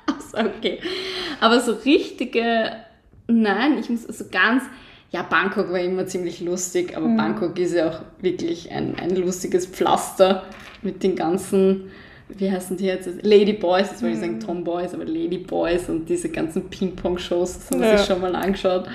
[0.06, 0.78] also okay.
[1.40, 2.72] Aber so richtige
[3.30, 4.62] Nein, ich muss so ganz.
[5.10, 9.66] Ja, Bangkok war immer ziemlich lustig, aber Bangkok ist ja auch wirklich ein, ein lustiges
[9.66, 10.44] Pflaster
[10.82, 11.90] mit den ganzen,
[12.28, 13.08] wie heißen die jetzt?
[13.22, 17.88] Ladyboys, jetzt wollte ich sagen Tomboys, aber Ladyboys und diese ganzen Ping-Pong-Shows, das haben wir
[17.90, 17.98] Ja.
[17.98, 18.86] sich schon mal angeschaut.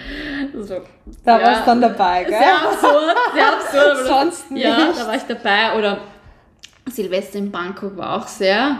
[0.53, 0.81] War,
[1.25, 2.33] Da ja, warst du dann dabei, gell?
[2.37, 3.97] Sehr absurd, sehr absurd.
[3.97, 4.99] Aber Sonst Ja, nicht.
[4.99, 5.77] da war ich dabei.
[5.77, 5.97] Oder
[6.89, 8.77] Silvester in Bangkok war auch sehr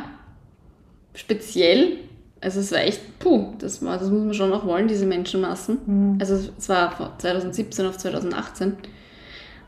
[1.16, 1.98] speziell.
[2.42, 6.18] Also es war echt, puh, das, war, das muss man schon auch wollen, diese Menschenmassen.
[6.20, 8.76] Also es war von 2017 auf 2018.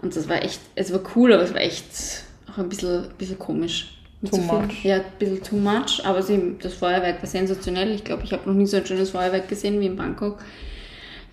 [0.01, 1.85] Und das war echt, es war cool, aber es war echt
[2.51, 3.94] auch ein bisschen, bisschen komisch.
[4.29, 4.83] Too much.
[4.83, 7.91] Ja, ein bisschen too much, aber sie, das Feuerwerk war sensationell.
[7.91, 10.39] Ich glaube, ich habe noch nie so ein schönes Feuerwerk gesehen wie in Bangkok.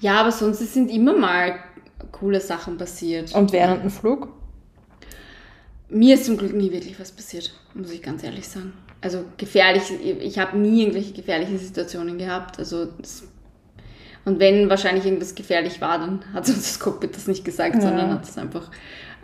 [0.01, 1.55] Ja, aber sonst sind immer mal
[2.11, 3.35] coole Sachen passiert.
[3.35, 4.28] Und während dem Flug?
[5.89, 8.72] Mir ist zum Glück nie wirklich was passiert, muss ich ganz ehrlich sagen.
[9.01, 9.83] Also gefährlich,
[10.20, 12.59] ich habe nie irgendwelche gefährlichen Situationen gehabt.
[12.59, 13.24] Also das,
[14.24, 17.80] und wenn wahrscheinlich irgendwas gefährlich war, dann hat uns das Cockpit das nicht gesagt, Ja.
[17.80, 18.70] sondern hat es einfach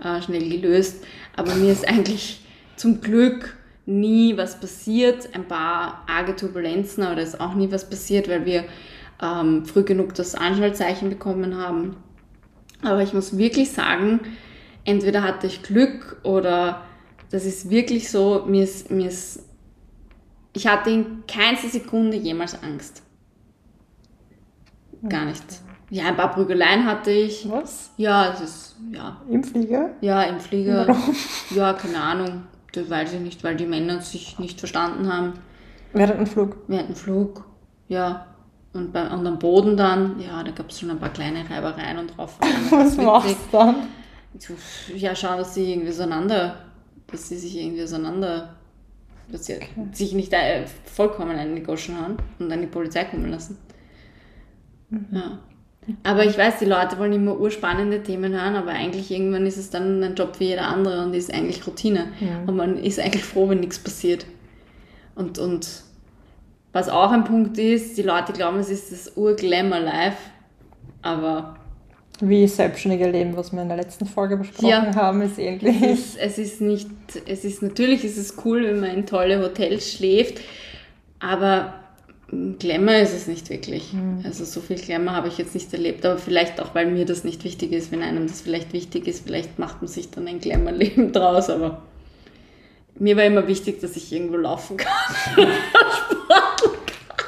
[0.02, 1.04] äh, schnell gelöst.
[1.36, 2.40] Aber mir ist eigentlich
[2.78, 3.56] zum Glück
[3.86, 5.34] nie was passiert.
[5.34, 8.64] Ein paar arge Turbulenzen, aber da ist auch nie was passiert, weil wir
[9.22, 11.96] ähm, früh genug das Anschaltzeichen bekommen haben.
[12.82, 14.20] Aber ich muss wirklich sagen,
[14.84, 16.82] entweder hatte ich Glück oder
[17.30, 19.42] das ist wirklich so, mir ist, mir ist,
[20.52, 23.02] ich hatte in keinster Sekunde jemals Angst.
[25.08, 25.44] Gar nicht.
[25.90, 27.48] Ja, ein paar Prügeleien hatte ich.
[27.50, 27.92] Was?
[27.96, 29.90] Ja, es ist, ja, Im Flieger?
[30.00, 30.86] ja, im Flieger.
[30.86, 31.14] Warum?
[31.50, 32.42] Ja, keine Ahnung.
[32.78, 35.34] Das weiß ich nicht, weil die Männer sich nicht verstanden haben.
[35.92, 36.56] Während dem Flug?
[36.68, 37.44] Während dem Flug,
[37.88, 38.26] ja.
[38.72, 41.98] Und, bei, und am Boden dann, ja, da gab es schon ein paar kleine Reibereien
[41.98, 42.38] und drauf.
[42.70, 43.76] Was machst du dann?
[44.94, 46.66] Ja, schauen, dass sie irgendwie auseinander,
[47.08, 48.54] dass sie sich irgendwie auseinander,
[49.32, 49.58] dass sie
[49.92, 53.58] sich nicht äh, vollkommen eingegoschen haben und dann die Polizei kommen lassen.
[55.10, 55.40] Ja.
[56.02, 59.70] Aber ich weiß, die Leute wollen immer urspannende Themen hören, aber eigentlich irgendwann ist es
[59.70, 62.06] dann ein Job wie jeder andere und ist eigentlich Routine.
[62.46, 64.26] Und man ist eigentlich froh, wenn nichts passiert.
[65.14, 65.66] Und, und
[66.72, 70.18] was auch ein Punkt ist, die Leute glauben, es ist das Ur-Glamour-Life,
[71.02, 71.56] aber
[72.20, 74.94] Wie selbstständige Leben, was wir in der letzten Folge besprochen Ja.
[74.94, 75.80] haben, ist ähnlich.
[75.82, 76.88] es ist, es ist nicht,
[77.26, 80.40] es ist natürlich ist es cool, wenn man in tolle Hotels schläft,
[81.20, 81.74] aber
[82.58, 83.94] Glamour ist es nicht wirklich.
[84.22, 87.24] Also so viel Glamour habe ich jetzt nicht erlebt, aber vielleicht auch, weil mir das
[87.24, 87.90] nicht wichtig ist.
[87.90, 91.82] Wenn einem das vielleicht wichtig ist, vielleicht macht man sich dann ein Glamour-Leben draus, aber
[92.98, 94.92] mir war immer wichtig, dass ich irgendwo laufen kann.
[95.32, 97.26] Sporteln kann.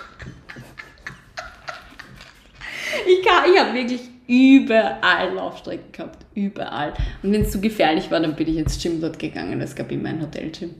[3.07, 6.93] Ich, kann- ich habe wirklich überall Laufstrecken gehabt, überall.
[7.23, 9.61] Und wenn es zu gefährlich war, dann bin ich ins Gym dort gegangen.
[9.61, 10.75] Es gab immer ein Hotelgym.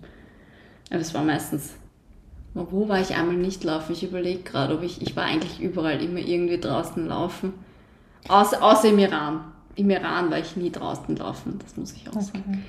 [0.91, 1.75] Aber es war meistens.
[2.55, 3.93] Wo war ich einmal nicht laufen?
[3.93, 5.01] Ich überlege gerade, ob ich.
[5.01, 7.55] Ich war eigentlich überall immer irgendwie draußen laufen.
[8.29, 9.53] Außer, außer im Iran.
[9.77, 12.65] Im Iran war ich nie draußen laufen, das muss ich auch sagen.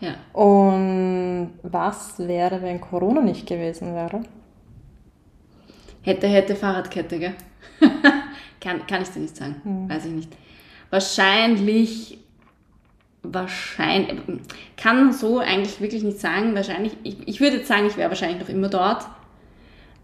[0.00, 0.14] Ja.
[0.32, 4.22] Und was wäre, wenn Corona nicht gewesen wäre?
[6.02, 7.34] Hätte, hätte Fahrradkette, gell?
[8.60, 9.88] kann, kann ich dir nicht sagen.
[9.88, 10.32] Weiß ich nicht.
[10.90, 12.18] Wahrscheinlich,
[13.22, 14.18] wahrscheinlich,
[14.76, 16.54] kann man so eigentlich wirklich nicht sagen.
[16.54, 19.06] Wahrscheinlich, ich, ich würde jetzt sagen, ich wäre wahrscheinlich noch immer dort.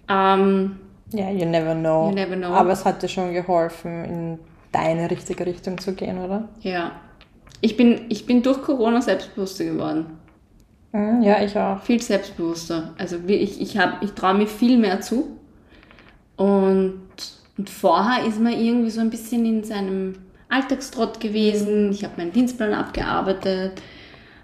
[0.09, 0.79] Ähm,
[1.13, 2.11] Ja, you never know.
[2.11, 2.53] You never know.
[2.55, 4.39] Aber es hat dir schon geholfen, in
[4.73, 6.49] deine richtige Richtung zu gehen, oder?
[6.61, 7.01] ja.
[7.61, 10.07] Ich bin, ich bin durch Corona selbstbewusster geworden.
[10.93, 11.83] Mhm, ja, ich auch.
[11.83, 12.95] Viel selbstbewusster.
[12.99, 15.39] Also ich, ich, hab- ich traue mir viel mehr zu.
[16.37, 17.01] Und,
[17.57, 20.17] und vorher ist man irgendwie so ein bisschen in seinem
[20.49, 21.93] Alltagstrott gewesen.
[21.93, 23.81] Ich habe meinen Dienstplan abgearbeitet.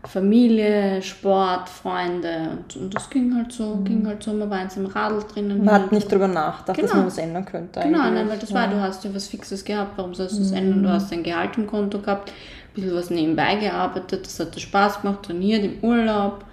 [0.09, 2.51] Familie, Sport, Freunde.
[2.53, 4.33] Und, und das ging halt so, ging halt so.
[4.33, 5.65] Man war in seinem Radl drinnen.
[5.65, 6.97] Man hat nicht drüber nachgedacht, dass Genau.
[6.97, 7.81] man was ändern könnte.
[7.81, 8.15] Genau, eigentlich.
[8.15, 10.83] nein, weil das war, du hast ja was Fixes gehabt, warum sollst du es ändern?
[10.83, 14.61] Du hast dein Gehalt im Konto gehabt, ein bisschen was nebenbei gearbeitet, das hat dir
[14.61, 16.45] Spaß gemacht, trainiert im Urlaub,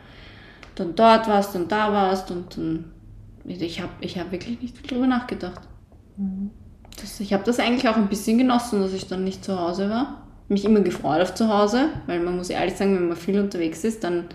[0.75, 2.85] dann dort warst, dann da warst und dann,
[3.45, 5.61] ich habe ich hab wirklich nicht viel drüber nachgedacht.
[6.99, 9.89] Das, ich habe das eigentlich auch ein bisschen genossen, dass ich dann nicht zu Hause
[9.89, 10.23] war.
[10.49, 13.83] Mich immer gefreut auf zu Hause, weil man muss ehrlich sagen, wenn man viel unterwegs
[13.83, 14.25] ist, dann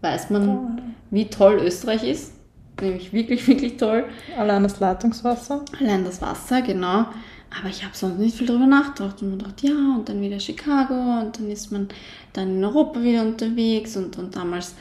[0.00, 2.34] weiß man, wie toll Österreich ist.
[2.80, 4.04] Nämlich wirklich, wirklich toll.
[4.38, 5.64] Allein das Leitungswasser.
[5.80, 7.06] Allein das Wasser, genau.
[7.58, 9.22] Aber ich habe sonst nicht viel drüber nachgedacht.
[9.22, 11.88] Und man dachte, ja, und dann wieder Chicago und dann ist man
[12.32, 14.74] dann in Europa wieder unterwegs und, und damals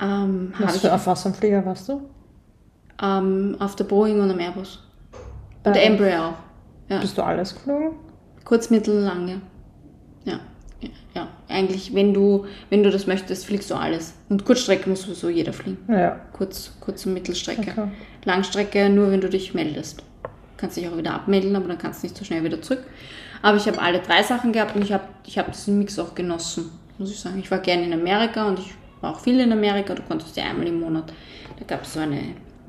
[0.00, 2.02] ähm, habe Was ich auf was ein Flieger warst du?
[3.02, 4.82] ähm, auf der Boeing und am Airbus.
[5.64, 6.34] Und Äh, der Embraer auch.
[6.88, 7.00] Ja.
[7.00, 7.96] Bist du alles geflogen?
[8.44, 9.32] Kurz, mittel, lange.
[9.32, 9.40] Ja.
[10.24, 10.40] Ja.
[11.14, 14.14] Ja, eigentlich, wenn du, wenn du das möchtest, fliegst du alles.
[14.28, 15.78] Und Kurzstrecke muss sowieso jeder fliegen.
[15.88, 16.20] Ja.
[16.32, 17.70] Kurz, kurz und Mittelstrecke.
[17.70, 17.88] Okay.
[18.24, 20.02] Langstrecke nur, wenn du dich meldest.
[20.56, 22.82] kannst dich auch wieder abmelden, aber dann kannst du nicht so schnell wieder zurück.
[23.42, 26.14] Aber ich habe alle drei Sachen gehabt und ich habe ich hab diesen Mix auch
[26.14, 27.38] genossen, muss ich sagen.
[27.38, 29.94] Ich war gerne in Amerika und ich war auch viel in Amerika.
[29.94, 31.12] Du konntest ja einmal im Monat,
[31.58, 32.20] da gab es so eine,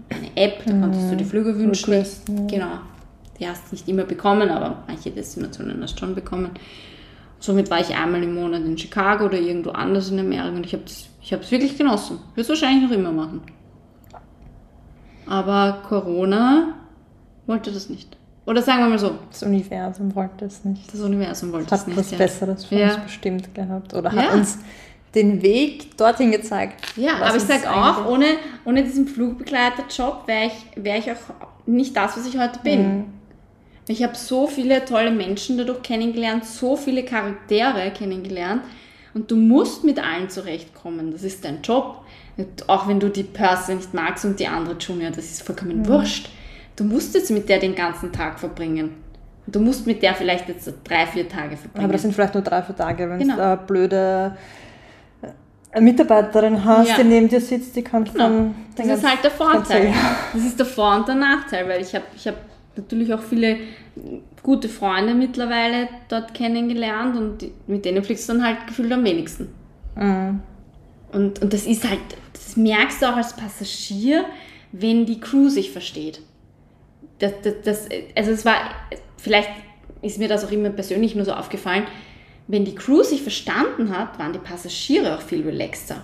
[0.09, 2.05] eine App, da konntest du die Flüge wünschen.
[2.47, 2.79] Genau.
[3.39, 6.51] Die hast du nicht immer bekommen, aber manche Destinationen hast du schon bekommen.
[7.43, 10.71] Somit war ich einmal im Monat in Chicago oder irgendwo anders in Amerika und ich
[10.71, 12.19] habe es ich hab's wirklich genossen.
[12.35, 13.41] Würde es wahrscheinlich noch immer machen.
[15.25, 16.73] Aber Corona
[17.45, 18.15] wollte das nicht.
[18.45, 20.93] Oder sagen wir mal so, Das Universum wollte es nicht.
[20.93, 21.97] das Universum wollte Hat es nicht.
[21.97, 22.17] was ja.
[22.17, 22.93] Besseres für Ja.
[22.95, 23.93] uns bestimmt gehabt.
[23.93, 24.21] Oder Ja.
[24.23, 24.59] hat uns
[25.15, 26.81] den Weg dorthin gezeigt.
[26.97, 28.25] Ja, aber ich sage auch, ohne,
[28.63, 31.17] ohne diesen Flugbegleiterjob wäre ich, wär ich auch
[31.65, 32.81] nicht das, was ich heute bin.
[32.97, 33.03] Mhm.
[33.87, 38.61] Ich habe so viele tolle Menschen dadurch kennengelernt, so viele Charaktere kennengelernt
[39.13, 41.11] und du musst mit allen zurechtkommen.
[41.11, 41.97] Das ist dein Job.
[42.37, 45.79] Und Auch wenn du die Person nicht magst und die andere Junior, das ist vollkommen
[45.79, 45.87] Mhm.
[45.87, 46.29] wurscht.
[46.75, 48.91] Du musst jetzt mit der den ganzen Tag verbringen.
[49.45, 51.83] Du musst mit der vielleicht jetzt drei, vier Tage verbringen.
[51.83, 53.35] Aber das sind vielleicht nur drei, vier Tage, wenn Genau.
[53.35, 54.37] du eine blöde
[55.73, 56.97] äh, Mitarbeiterin hast, Ja.
[56.97, 58.23] die neben dir sitzt, die kann Genau.
[58.27, 59.93] von Das ist halt der Vorteil.
[60.33, 62.35] Das ist der Vor- und der Nachteil, weil ich habe ich hab
[62.75, 63.57] natürlich auch viele
[64.41, 69.49] gute Freunde mittlerweile dort kennengelernt und mit denen fliegst du dann halt gefühlt am wenigsten.
[69.95, 70.41] Mhm.
[71.11, 71.99] Und, und das ist halt,
[72.33, 74.25] das merkst du auch als Passagier,
[74.71, 76.21] wenn die Crew sich versteht.
[77.19, 78.55] Das, das, das, also es war,
[79.17, 79.49] vielleicht
[80.01, 81.83] ist mir das auch immer persönlich nur so aufgefallen,
[82.47, 86.03] wenn die Crew sich verstanden hat, waren die Passagiere auch viel relaxter.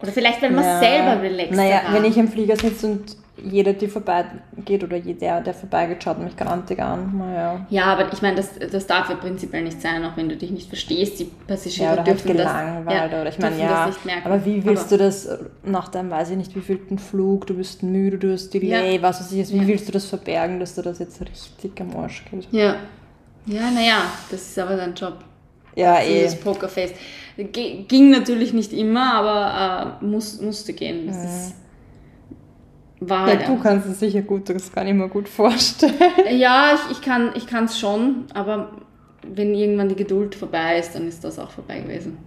[0.00, 0.78] Oder vielleicht, weil man Ja.
[0.78, 1.94] selber relaxter Naja, war.
[1.94, 6.36] wenn ich im Flieger sitze und jeder, die vorbeigeht oder jeder, der vorbeigeht, schaut mich
[6.36, 7.16] grantig an.
[7.18, 7.66] Naja.
[7.70, 10.50] Ja, aber ich meine, das, das darf ja prinzipiell nicht sein, auch wenn du dich
[10.50, 11.18] nicht verstehst.
[11.20, 13.12] Die Passagiere Ja, oder halt dürfen gelangweilt.
[13.12, 13.86] das, oder ich meine, ja.
[13.86, 14.26] das merken.
[14.26, 15.28] Aber wie willst Aber- du das
[15.64, 19.02] nach deinem, weiß ich nicht, wie viel Flug, du bist müde, du hast Delay, Ja.
[19.02, 19.66] was weiß ich, jetzt, wie Ja.
[19.68, 22.48] willst du das verbergen, dass du das jetzt richtig am Arsch geht?
[22.50, 22.76] Ja.
[23.46, 25.14] Ja, naja, das ist aber dein Job.
[25.74, 26.24] Ja, eh.
[26.24, 26.92] Dieses Pokerface.
[27.38, 31.06] Ge- Ging natürlich nicht immer, aber äh, muss, musste gehen.
[31.06, 31.54] Das ist,
[33.00, 35.94] war Ja, halt du kannst es sicher gut, das kann ich mir gut vorstellen.
[36.38, 38.70] Ja, ich, ich kann es schon, aber
[39.26, 42.18] wenn irgendwann die Geduld vorbei ist, dann ist das auch vorbei gewesen.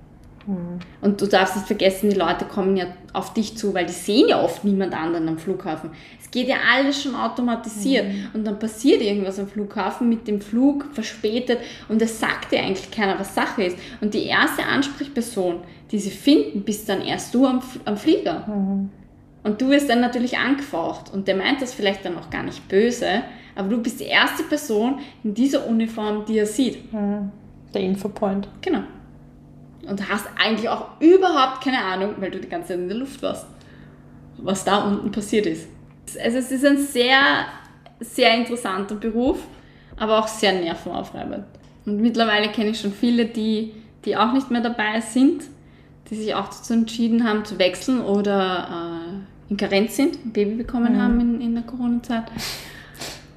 [0.99, 4.27] Und du darfst nicht vergessen, die Leute kommen ja auf dich zu, weil die sehen
[4.27, 5.91] ja oft niemand anderen am Flughafen.
[6.21, 10.85] Es geht ja alles schon automatisiert und dann passiert irgendwas am Flughafen mit dem Flug
[10.91, 13.77] verspätet und es sagt dir eigentlich keiner, was Sache ist.
[14.01, 15.61] Und die erste Ansprechperson,
[15.91, 18.45] die sie finden, bist dann erst du am, am Flieger.
[19.43, 22.67] Und du wirst dann natürlich angefaucht und der meint das vielleicht dann auch gar nicht
[22.69, 23.23] böse,
[23.55, 26.77] aber du bist die erste Person in dieser Uniform, die er sieht.
[27.73, 28.47] Der Infopoint.
[28.61, 28.83] Genau.
[29.87, 33.21] Und hast eigentlich auch überhaupt keine Ahnung, weil du die ganze Zeit in der Luft
[33.21, 33.45] warst,
[34.37, 35.67] was da unten passiert ist.
[36.23, 37.19] Also es ist ein sehr,
[37.99, 39.39] sehr interessanter Beruf,
[39.97, 41.45] aber auch sehr nervenaufreibend.
[41.85, 43.73] Und mittlerweile kenne ich schon viele, die,
[44.05, 45.43] die auch nicht mehr dabei sind,
[46.09, 49.22] die sich auch dazu entschieden haben zu wechseln oder äh,
[49.53, 52.23] in Karenz sind, ein Baby bekommen haben in, in der Corona-Zeit.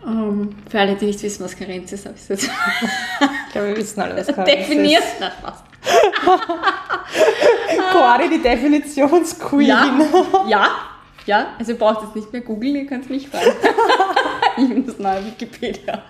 [0.07, 3.69] Ähm, für alle, die nicht wissen, was Karenz ist, habe ich es jetzt Ich glaube,
[3.69, 5.03] wir wissen alle, was Karenz definiert.
[5.03, 5.17] ist.
[5.21, 5.63] Na, Spaß.
[7.93, 9.69] Cori, die Definitionsqueen.
[9.69, 9.85] Ja,
[10.49, 10.69] ja,
[11.27, 11.47] ja.
[11.59, 13.53] Also ihr braucht jetzt nicht mehr googeln, ihr könnt mich fragen.
[14.57, 16.03] ich bin das neue Wikipedia.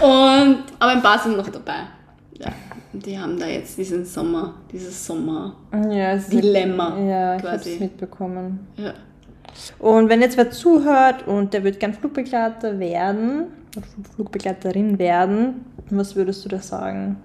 [0.00, 1.86] Und, aber ein paar sind noch dabei.
[2.38, 2.48] Ja,
[2.94, 5.56] die haben da jetzt diesen Sommer, dieses Sommer.
[5.90, 6.18] Ja,
[7.08, 7.74] Ja, ich habe quasi.
[7.74, 8.66] es mitbekommen.
[8.76, 8.94] Ja.
[9.78, 13.44] Und wenn jetzt wer zuhört und der wird gern Flugbegleiter werden,
[14.14, 17.16] Flugbegleiterin werden, was würdest du da sagen?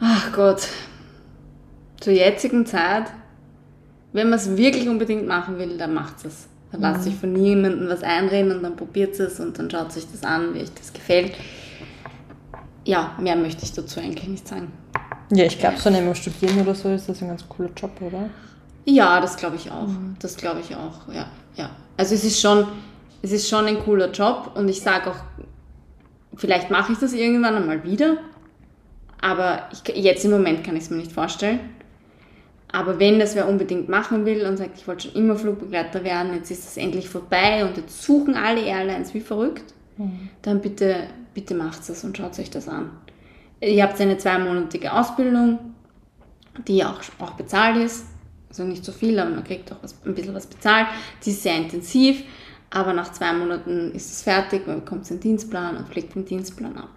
[0.00, 0.68] Ach Gott.
[2.00, 3.04] Zur jetzigen Zeit,
[4.12, 6.48] wenn man es wirklich unbedingt machen will, dann macht es.
[6.72, 10.06] Dann lasst sich von niemandem was einreden und dann probiert es und dann schaut sich
[10.10, 11.32] das an, wie euch das gefällt.
[12.84, 14.72] Ja, mehr möchte ich dazu eigentlich nicht sagen.
[15.30, 18.28] Ja, ich glaube, so neben Studieren oder so ist das ein ganz cooler Job, oder?
[18.84, 19.88] Ja, das glaube ich auch.
[20.18, 21.26] Das glaube ich auch, ja.
[21.56, 21.70] ja.
[21.96, 22.66] Also es ist schon,
[23.22, 25.16] es ist schon ein cooler Job und ich sage auch,
[26.34, 28.16] vielleicht mache ich das irgendwann einmal wieder,
[29.20, 31.60] aber ich, jetzt im Moment kann ich es mir nicht vorstellen.
[32.72, 36.34] Aber wenn das wer unbedingt machen will und sagt, ich wollte schon immer Flugbegleiter werden,
[36.34, 39.74] jetzt ist es endlich vorbei und jetzt suchen alle Airlines wie verrückt,
[40.40, 42.90] dann bitte, bitte macht es und schaut euch das an.
[43.60, 45.58] Ihr habt eine zweimonatige Ausbildung,
[46.66, 48.06] die auch, auch bezahlt ist.
[48.48, 50.88] Also nicht so viel, aber man kriegt auch was, ein bisschen was bezahlt.
[51.24, 52.22] Die ist sehr intensiv,
[52.70, 56.76] aber nach zwei Monaten ist es fertig, man bekommt seinen Dienstplan und fliegt den Dienstplan
[56.76, 56.90] ab.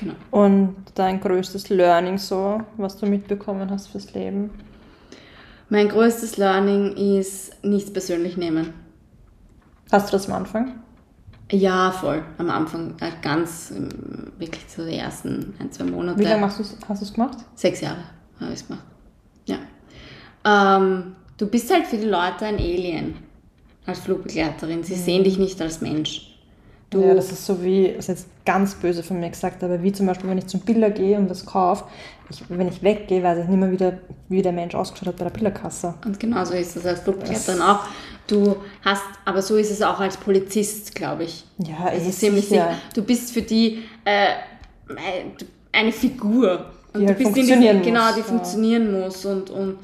[0.00, 0.14] Genau.
[0.30, 4.50] Und dein größtes Learning so, was du mitbekommen hast fürs Leben?
[5.68, 8.72] Mein größtes Learning ist nichts persönlich nehmen.
[9.92, 10.82] Hast du das am Anfang?
[11.50, 12.22] Ja, voll.
[12.36, 16.18] Am Anfang äh, ganz ähm, wirklich so die ersten ein, zwei Monate.
[16.18, 17.38] Wie lange machst du's, hast du es gemacht?
[17.54, 18.04] Sechs Jahre
[18.38, 18.84] habe ich es gemacht.
[19.46, 19.58] Ja.
[20.44, 23.14] Ähm, du bist halt für die Leute ein Alien
[23.86, 24.84] als Flugbegleiterin.
[24.84, 26.27] Sie sehen dich nicht als Mensch.
[26.90, 29.82] Du, Ja, das ist so wie, das ist jetzt ganz böse von mir gesagt, aber
[29.82, 31.84] wie zum Beispiel, wenn ich zum Biller gehe und was kaufe,
[32.30, 35.16] ich, wenn ich weggehe, weiß ich nicht mehr, wie der, wie der Mensch ausgeschaut hat
[35.16, 35.94] bei der Billerkasse.
[36.04, 37.80] Und genauso ist es als Flugbegleiterin auch.
[38.26, 41.44] Du hast, aber so ist es auch als Polizist, glaube ich.
[41.58, 42.70] Ja, Also eh ziemlich sicher.
[42.94, 44.28] Du bist für die äh,
[45.72, 46.66] eine Figur.
[46.92, 48.26] Und Die du halt bist in funktionieren diesem- Genau, muss, die ja.
[48.26, 49.24] funktionieren muss.
[49.26, 49.78] Und, und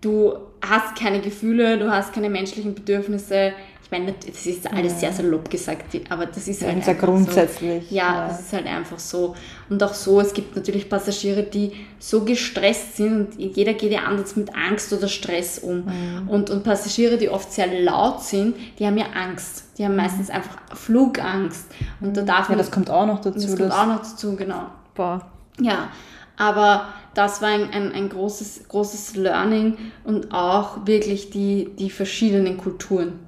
[0.00, 0.34] du
[0.66, 3.52] hast keine Gefühle, du hast keine menschlichen Bedürfnisse.
[3.90, 7.06] Ich meine, das ist alles sehr salopp gesagt, aber das ist Ja, halt sehr einfach
[7.06, 7.94] grundsätzlich, So.
[7.96, 8.28] Ja, ja.
[8.28, 9.34] das ist halt einfach so.
[9.70, 14.00] Und auch so, es gibt natürlich Passagiere, die so gestresst sind und jeder geht ja
[14.00, 15.86] anders mit Angst oder Stress um.
[15.86, 16.28] Mhm.
[16.28, 19.64] Und, und Passagiere, die oft sehr laut sind, die haben ja Angst.
[19.78, 21.68] Die haben meistens einfach Flugangst.
[22.02, 22.42] Und da darf Mhm.
[22.44, 23.38] Ja, man das kommt auch noch dazu.
[23.38, 24.66] das kommt dass- auch noch dazu, genau.
[24.94, 25.26] Boah.
[25.62, 25.88] Ja,
[26.36, 32.58] aber das war ein, ein, ein großes, großes Learning und auch wirklich die, die verschiedenen
[32.58, 33.20] Kulturen.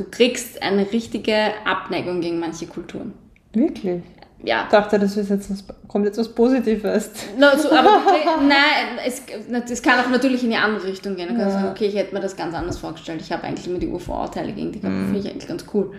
[0.00, 1.34] Du kriegst eine richtige
[1.66, 3.12] Abneigung gegen manche Kulturen.
[3.52, 4.02] Wirklich?
[4.42, 7.10] Ja, Ich dachte, das ist jetzt was, kommt jetzt was Positives.
[7.38, 8.00] No, so, aber
[8.48, 9.20] nein, es,
[9.70, 11.28] es kann auch natürlich in die andere Richtung gehen.
[11.28, 11.60] Du kannst Ja.
[11.60, 13.20] sagen, okay, ich hätte mir das ganz anders vorgestellt.
[13.20, 14.96] Ich habe eigentlich immer die UV-Teile gegen die gehabt.
[14.96, 15.92] Finde ich eigentlich ganz cool.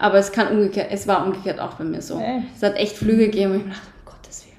[0.00, 2.18] Aber es kann umgekehrt, es war umgekehrt auch bei mir so.
[2.18, 2.46] Echt?
[2.56, 4.56] Es hat echt Flüge gegeben, wo ich dachte, um Gottes Willen.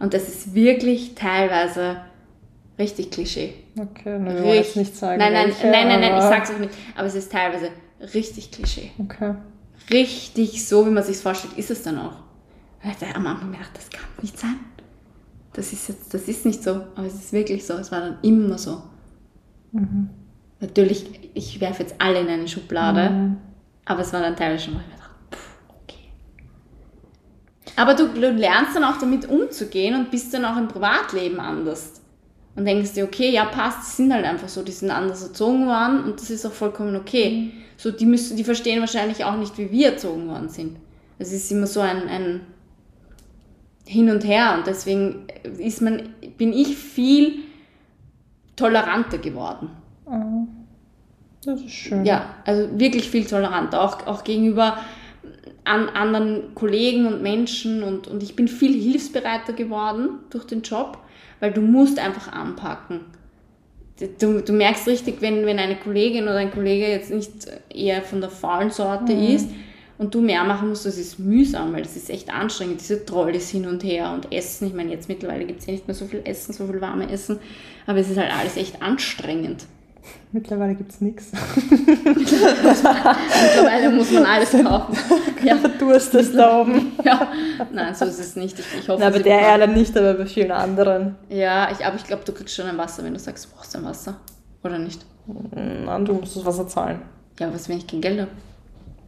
[0.00, 1.98] Und das ist wirklich teilweise
[2.78, 3.52] richtig Klischee.
[3.78, 5.18] Okay, wollen jetzt nicht sagen.
[5.18, 6.72] nein, nein, welche, nein, nein, nein, ich sag's auch nicht.
[6.96, 7.68] Aber es ist teilweise
[8.14, 8.90] richtig Klischee.
[8.98, 9.34] Okay.
[9.90, 12.16] Richtig so, wie man sich vorstellt, ist es dann auch.
[12.82, 14.56] Ich habe am Anfang gedacht, das kann nicht sein.
[15.52, 17.74] Das ist jetzt, das ist nicht so, aber es ist wirklich so.
[17.74, 18.82] Es war dann immer so.
[19.72, 20.10] Mhm.
[20.60, 23.36] Natürlich, ich werfe jetzt alle in eine Schublade, Mhm.
[23.84, 25.48] aber es war dann teilweise schon, mir dachte, pff,
[25.82, 26.08] okay.
[27.76, 31.95] Aber du lernst dann auch damit umzugehen und bist dann auch im Privatleben anders.
[32.56, 35.66] Und denkst dir, okay, ja, passt, die sind halt einfach so, die sind anders erzogen
[35.66, 37.52] worden und das ist auch vollkommen okay.
[37.76, 40.78] So, die müssen, die verstehen wahrscheinlich auch nicht, wie wir erzogen worden sind.
[41.18, 42.40] Es ist immer so ein, ein
[43.86, 45.26] Hin und Her und deswegen
[45.58, 47.40] ist man, bin ich viel
[48.56, 49.70] toleranter geworden.
[50.06, 50.46] Ah,
[51.44, 52.04] Das ist schön.
[52.04, 54.78] Ja, also wirklich viel toleranter, auch, auch gegenüber
[55.64, 60.98] an anderen Kollegen und Menschen und, und ich bin viel hilfsbereiter geworden durch den Job,
[61.40, 63.00] weil du musst einfach anpacken.
[64.18, 67.30] Du, du merkst richtig, wenn, wenn eine Kollegin oder ein Kollege jetzt nicht
[67.70, 69.48] eher von der faulen Sorte ist
[69.96, 73.48] und du mehr machen musst, das ist mühsam, weil das ist echt anstrengend, diese Trolleys
[73.48, 74.66] hin und her und Essen.
[74.66, 77.10] Ich meine, jetzt mittlerweile gibt es ja nicht mehr so viel Essen, so viel warme
[77.10, 77.38] Essen,
[77.86, 79.64] aber es ist halt alles echt anstrengend.
[80.32, 81.30] Mittlerweile gibt es nichts.
[81.70, 84.98] Mittlerweile muss man alles kaufen.
[85.44, 86.92] Ja, Durst ist da oben.
[87.04, 87.28] ja.
[87.72, 88.58] Nein, so ist es nicht.
[88.58, 91.14] Ich, ich hoffe, aber sie der Erle nicht, aber bei vielen anderen.
[91.28, 93.76] Ja, ich, aber ich glaube, du kriegst schon ein Wasser, wenn du sagst, du brauchst
[93.76, 94.16] ein Wasser.
[94.64, 95.04] Oder nicht?
[95.54, 97.00] Nein, du musst das Wasser zahlen.
[97.38, 98.30] Ja, was, wenn ich kein Geld habe?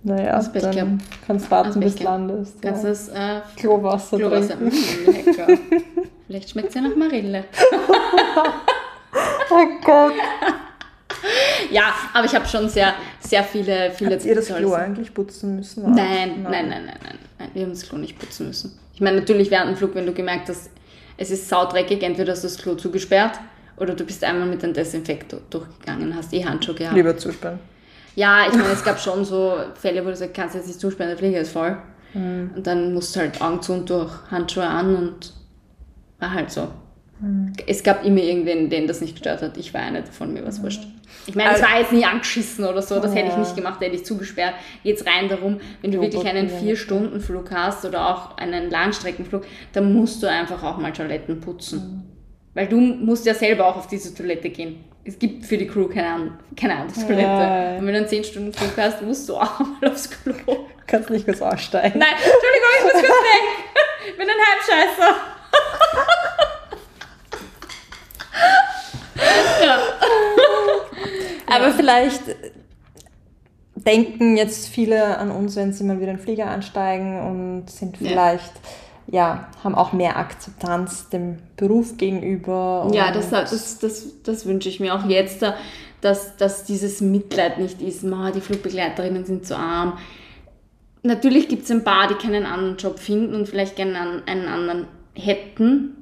[0.03, 0.90] Naja, Pech dann gehabt.
[1.26, 2.62] kannst du warten, bis landest.
[2.62, 2.90] Kannst ja.
[2.90, 4.70] das äh, Klowasser, Klowasser mm,
[5.07, 5.46] lecker.
[6.26, 7.44] Vielleicht schmeckt es ja nach Marille.
[9.51, 10.12] Oh Gott.
[11.70, 15.56] Ja, aber ich habe schon sehr, sehr viele, viele Habt ihr das Klo eigentlich putzen
[15.56, 15.94] müssen?
[15.94, 17.48] Nein, nein, nein, nein, nein, nein.
[17.54, 18.78] Wir haben das Klo nicht putzen müssen.
[18.94, 20.70] Ich meine, natürlich während dem Flug, wenn du gemerkt hast,
[21.16, 23.38] es ist saudreckig, entweder hast du das Klo zugesperrt
[23.76, 26.96] oder du bist einmal mit einem Desinfektor durchgegangen, hast eh Handschuhe gehabt.
[26.96, 27.59] Lieber zusperren.
[28.14, 31.11] Ja, ich meine, es gab schon so Fälle, wo du sagst, kannst jetzt nicht zusperren,
[31.11, 31.76] der Flieger ist voll.
[32.14, 32.50] Mhm.
[32.56, 35.32] Und dann musst du halt Augen zu und durch, Handschuhe an und
[36.18, 36.68] war halt so.
[37.21, 37.53] Mhm.
[37.66, 39.57] Es gab immer irgendwen, den das nicht gestört hat.
[39.57, 40.87] Ich war eine davon, mir was wurscht.
[41.27, 43.39] Ich meine, es Also- war jetzt nie angeschissen oder so, das hätte ich Ja.
[43.39, 44.55] nicht gemacht, hätte ich zugesperrt.
[44.83, 46.49] Geht's rein darum, wenn du wirklich einen.
[46.49, 51.79] Vier-Stunden-Flug hast oder auch einen Langstreckenflug, dann musst du einfach auch mal Toiletten putzen.
[51.79, 52.03] Mhm.
[52.55, 54.85] Weil du musst ja selber auch auf diese Toilette gehen.
[55.05, 57.23] Es gibt für die Crew keine, keine andere Toilette.
[57.23, 57.77] Ja.
[57.79, 60.35] Und wenn du einen 10-Stunden-Flug hast, musst du auch mal aufs Klo.
[60.87, 61.99] Kannst nicht kurz aussteigen.
[61.99, 63.45] Nein, Entschuldigung, ich muss kurz weg.
[64.11, 65.14] Ich bin ein Heimscheißer.
[69.64, 69.78] ja.
[71.47, 72.22] Aber vielleicht
[73.74, 78.01] denken jetzt viele an uns, wenn sie mal wieder in den Flieger ansteigen und sind
[78.01, 78.09] Ja.
[78.11, 78.53] vielleicht,
[79.07, 82.89] ja, haben auch mehr Akzeptanz dem Beruf gegenüber.
[82.93, 85.55] Ja, das, das, das, das wünsche ich mir auch jetzt, da,
[86.01, 89.99] dass, dass dieses Mitleid nicht ist, "Ma, die Flugbegleiterinnen sind zu arm.
[91.03, 94.86] Natürlich gibt es ein paar, die keinen anderen Job finden und vielleicht gerne einen anderen
[95.14, 95.97] hätten.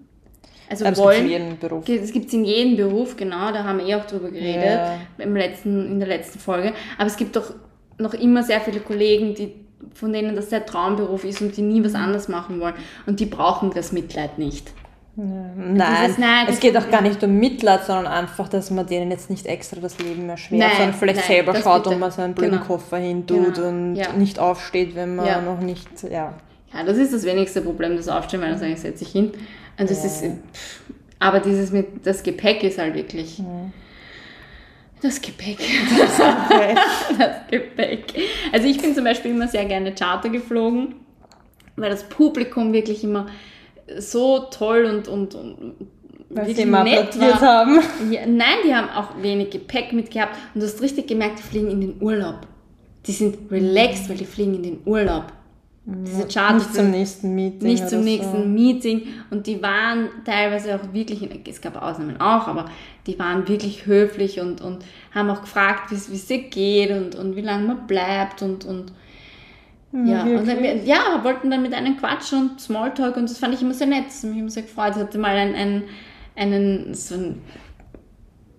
[0.69, 1.85] Also es wollen, gibt's in jedem Beruf.
[1.85, 4.95] Das gibt es in jedem Beruf, genau, da haben wir eh auch drüber geredet Ja.
[5.19, 6.73] im letzten, in der letzten Folge.
[6.99, 7.55] Aber es gibt doch
[7.99, 9.55] noch immer sehr viele Kollegen, die,
[9.95, 12.75] von denen das der Traumberuf ist und die nie was anderes machen wollen.
[13.07, 14.73] Und die brauchen das Mitleid nicht.
[15.19, 18.87] Nein, Dieses- nein, es das- geht auch gar nicht um Mitleid, sondern einfach, dass man
[18.87, 21.99] denen jetzt nicht extra das Leben erschwert, Nein, sondern vielleicht nein, selber das schaut, ob
[21.99, 22.65] man seinen blöden Genau.
[22.67, 24.13] Koffer hin tut Genau, und ja.
[24.13, 25.41] nicht aufsteht, wenn man Ja.
[25.41, 26.35] noch nicht, ja.
[26.75, 29.31] Ja, das ist das wenigste Problem, das Aufstehen, weil dann sage ich, setze ich hin.
[29.79, 30.07] Und das Ja.
[30.07, 30.25] ist,
[31.19, 33.43] aber dieses mit, das Gepäck ist halt wirklich,
[35.03, 35.59] das Gepäck.
[37.19, 38.05] das Gepäck.
[38.53, 40.95] Also ich bin zum Beispiel immer sehr gerne Charter geflogen,
[41.77, 43.27] weil das Publikum wirklich immer
[43.99, 45.75] so toll und, und, und
[46.31, 47.81] Weil sie immer nett applaudiert haben.
[48.11, 51.71] Ja, nein, die haben auch wenig Gepäck mitgehabt und du hast richtig gemerkt, die fliegen
[51.71, 52.47] in den Urlaub.
[53.07, 55.33] Die sind relaxed, weil die fliegen in den Urlaub.
[55.89, 57.69] Diese Charter Nicht zum nächsten Meeting.
[57.69, 58.49] nicht zum nächsten So.
[58.49, 62.65] Meeting und die waren teilweise auch wirklich, es gab Ausnahmen auch, aber
[63.07, 64.85] die waren wirklich höflich und, und
[65.15, 68.93] haben auch gefragt, wie es dir geht und, und wie lange man bleibt und, und
[69.93, 73.63] ja, und dann, ja, wollten dann mit einem quatschen und Smalltalk und das fand ich
[73.63, 74.95] immer sehr nett, das hat mich immer sehr gefreut.
[74.97, 75.85] Ich hatte mal einen, einen,
[76.35, 77.35] einen so eine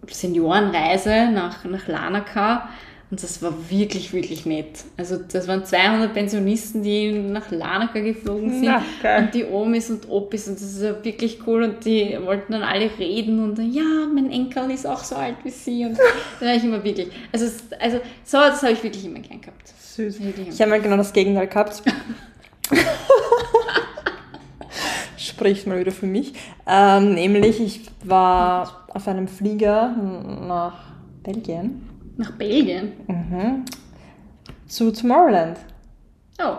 [0.07, 2.69] Seniorenreise nach, nach Lanaka
[3.09, 4.83] und das war wirklich, wirklich nett.
[4.97, 9.23] Also das waren 200 Pensionisten, die nach Lanaka geflogen sind Na, geil.
[9.23, 12.63] und die Omis und Opis und das ist ja wirklich cool und die wollten dann
[12.63, 16.45] alle reden und dann, ja, mein Enkel ist auch so alt wie sie und da
[16.47, 17.45] war ich immer wirklich, also,
[17.79, 19.73] also so, das habe ich wirklich immer gern gehabt.
[19.79, 20.19] Süß.
[20.49, 21.81] Ich habe mal genau das Gegenteil gehabt.
[25.17, 26.33] Spricht mal wieder für mich.
[26.67, 29.95] Ähm, nämlich, ich war auf einem Flieger
[30.47, 30.91] nach
[31.23, 31.86] Belgien
[32.17, 32.93] Nach Belgien.
[33.07, 33.65] mhm.
[34.67, 35.57] zu Tomorrowland.
[36.39, 36.57] Oh.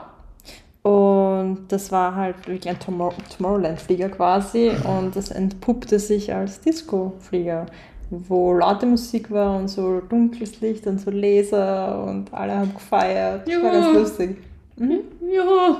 [0.88, 7.66] Und das war halt wirklich ein Tomor Tomorrowland-Flieger quasi und das entpuppte sich als Disco-Flieger,
[8.10, 13.46] wo laute Musik war und so dunkles Licht und so Laser und alle haben gefeiert.
[13.46, 13.82] Das war Juhu.
[13.82, 14.38] ganz lustig.
[14.76, 15.00] Mhm.
[15.20, 15.76] Juhu.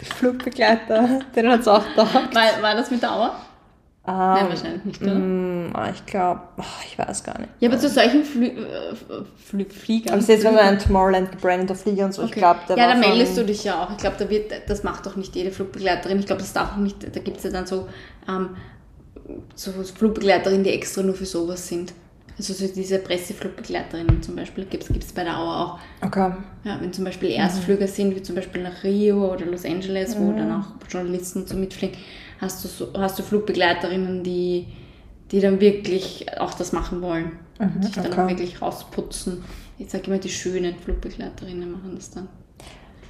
[0.00, 2.34] Die Flugbegleiter, denen hat es auch taugt.
[2.34, 3.34] War, war das mit Dauer?
[4.10, 5.14] Ähm, Nein, wahrscheinlich nicht, oder?
[5.14, 6.40] mm, ah, ich glaube,
[6.86, 7.50] ich weiß gar nicht.
[7.60, 8.94] Ja, aber zu solchen Flü äh,
[9.36, 10.18] Flü Fliegern.
[10.18, 12.40] Ist jetzt, wenn man ein Tomorrowland gebrandeter Flieger und so, ich Okay.
[12.40, 13.90] glaube, der ja, da meldest du dich ja auch.
[13.90, 16.18] Ich glaube, da wird, das macht doch nicht jede Flugbegleiterin.
[16.18, 17.88] Ich glaube, das darf auch nicht, da gibt es ja dann so,
[18.28, 18.50] ähm,
[19.54, 21.92] so Flugbegleiterinnen, die extra nur für sowas sind.
[22.38, 26.06] Also so diese Presseflugbegleiterinnen zum Beispiel gibt es bei der Auer auch.
[26.06, 26.32] Okay.
[26.64, 30.32] Ja, wenn zum Beispiel Erstflüger sind, wie zum Beispiel nach Rio oder Los Angeles, wo
[30.32, 31.98] dann auch Journalisten so mitfliegen,
[32.40, 34.66] hast du, so, hast du Flugbegleiterinnen, die,
[35.30, 37.32] die dann wirklich auch das machen wollen.
[37.58, 38.20] Und sich dann okay.
[38.20, 39.44] auch wirklich rausputzen.
[39.78, 42.28] Ich sage immer, die schönen Flugbegleiterinnen machen das dann.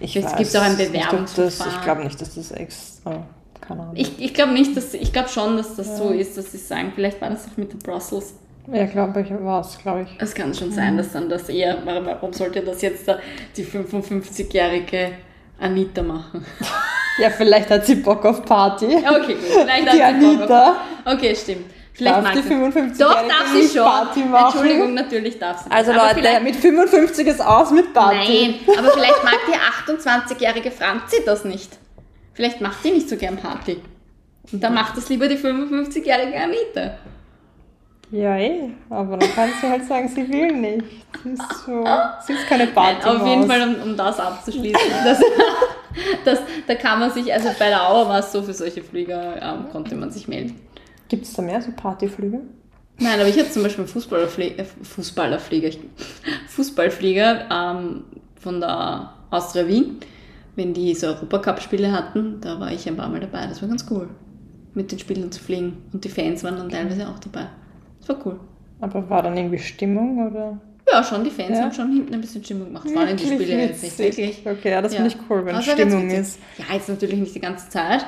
[0.01, 1.75] Ich weiß gibt's auch ein Bewerbungsverfahren.
[1.75, 3.27] Ich glaube nicht, dass das extra.
[3.61, 3.97] Keine Ahnung.
[3.97, 6.93] Ich, ich glaube nicht, dass ich glaube schon, dass das so ist, dass sie sagen,
[6.95, 8.35] vielleicht war das auch mit den Brussels.
[8.73, 10.17] ja, glaube ich, war es, glaube ich.
[10.19, 13.19] Es kann schon sein, dass dann das eher, warum, warum sollte das jetzt da
[13.57, 15.13] die 55-jährige
[15.59, 16.45] Anita machen?
[17.19, 18.87] Ja, vielleicht hat sie Bock auf Party.
[18.87, 19.43] Okay, gut.
[19.45, 21.67] Vielleicht hat Die sie Bock auf- Anita Okay, stimmt.
[21.93, 23.85] Vielleicht darf mag die sie- 55 Doch, darf sie schon.
[23.85, 24.45] Party machen.
[24.47, 25.69] Entschuldigung, natürlich darf sie.
[25.69, 25.79] das.
[25.79, 28.17] Also Aber Leute, mit 55 ist aus mit Party.
[28.67, 31.71] Nein, aber vielleicht mag die 28-jährige Franzi das nicht.
[32.33, 33.81] Vielleicht macht die nicht so gern Party.
[34.51, 36.95] Und dann macht das lieber die 55-jährige Anita.
[38.13, 38.71] Ja, eh.
[38.89, 40.85] Aber dann kann sie halt sagen, sie will nicht.
[41.23, 41.85] Sie ist so.
[42.27, 43.07] Sie ist keine Nein, Party.
[43.09, 44.81] auf jeden Fall, um, um das abzuschließen.
[45.05, 45.21] Das,
[46.25, 46.39] das,
[46.69, 49.71] da kann man sich, also bei der Auer war es so, für solche Flieger ähm,
[49.73, 50.55] konnte man sich melden.
[51.09, 52.41] Gibt es da mehr so Partyflüge?
[52.99, 55.81] Nein, aber ich hatte zum Beispiel einen Fußballerflieger, äh, Fußballerflieger, ich-
[56.49, 58.05] Fußballflieger ähm,
[58.41, 59.99] von der Austria Wien,
[60.55, 63.47] wenn die so Europacup-Spiele hatten, da war ich ein paar Mal dabei.
[63.49, 64.09] Das war ganz cool,
[64.75, 65.79] mit den Spielern zu fliegen.
[65.93, 67.47] Und die Fans waren dann teilweise auch dabei.
[68.11, 68.41] Das war cool.
[68.81, 70.59] Aber war dann irgendwie Stimmung oder?
[70.91, 71.65] Ja, schon, die Fans Ja.
[71.65, 72.89] haben schon hinten ein bisschen Stimmung gemacht.
[72.91, 74.43] Vor allem die Spiele jetzt nicht wirklich.
[74.45, 76.39] Okay, ja, das finde ich cool, wenn war ganz Stimmung ist.
[76.59, 78.05] Ja, jetzt natürlich nicht die ganze Zeit,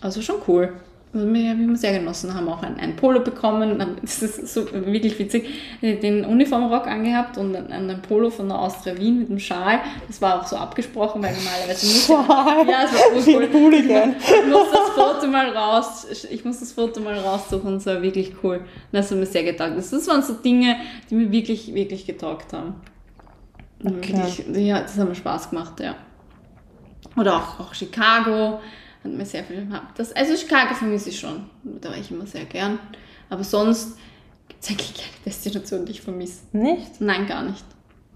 [0.00, 0.72] aber es war schon cool.
[1.12, 5.48] Wir haben sehr genossen, haben auch ein, ein Polo bekommen, das ist so wirklich witzig,
[5.80, 9.80] den Uniformrock angehabt und ein, ein Polo von der Austria Wien mit dem Schal.
[10.06, 12.68] Das war auch so abgesprochen, weil normalerweise muss Schal.
[12.68, 14.16] Ja, es war ein Hooligan.
[14.18, 18.32] Ich muss das Foto mal raus, ich muss das Foto mal raussuchen, es war wirklich
[18.42, 18.56] cool.
[18.56, 19.78] Und das hat mir sehr getaugt.
[19.78, 20.76] Das, das waren so Dinge,
[21.08, 22.74] die mir wirklich, wirklich getaugt haben.
[23.82, 24.14] Okay.
[24.14, 25.94] Wirklich, ja, das hat mir Spaß gemacht, ja.
[27.16, 28.60] Oder auch, auch Chicago,
[29.04, 32.44] hat mir sehr viel das, Also Chicago vermisse ich schon, da war ich immer sehr
[32.44, 32.78] gern.
[33.30, 33.96] Aber sonst
[34.48, 36.40] gibt es eigentlich keine Destination, die ich vermisse.
[36.52, 37.00] Nicht?
[37.00, 37.64] Nein, gar nicht.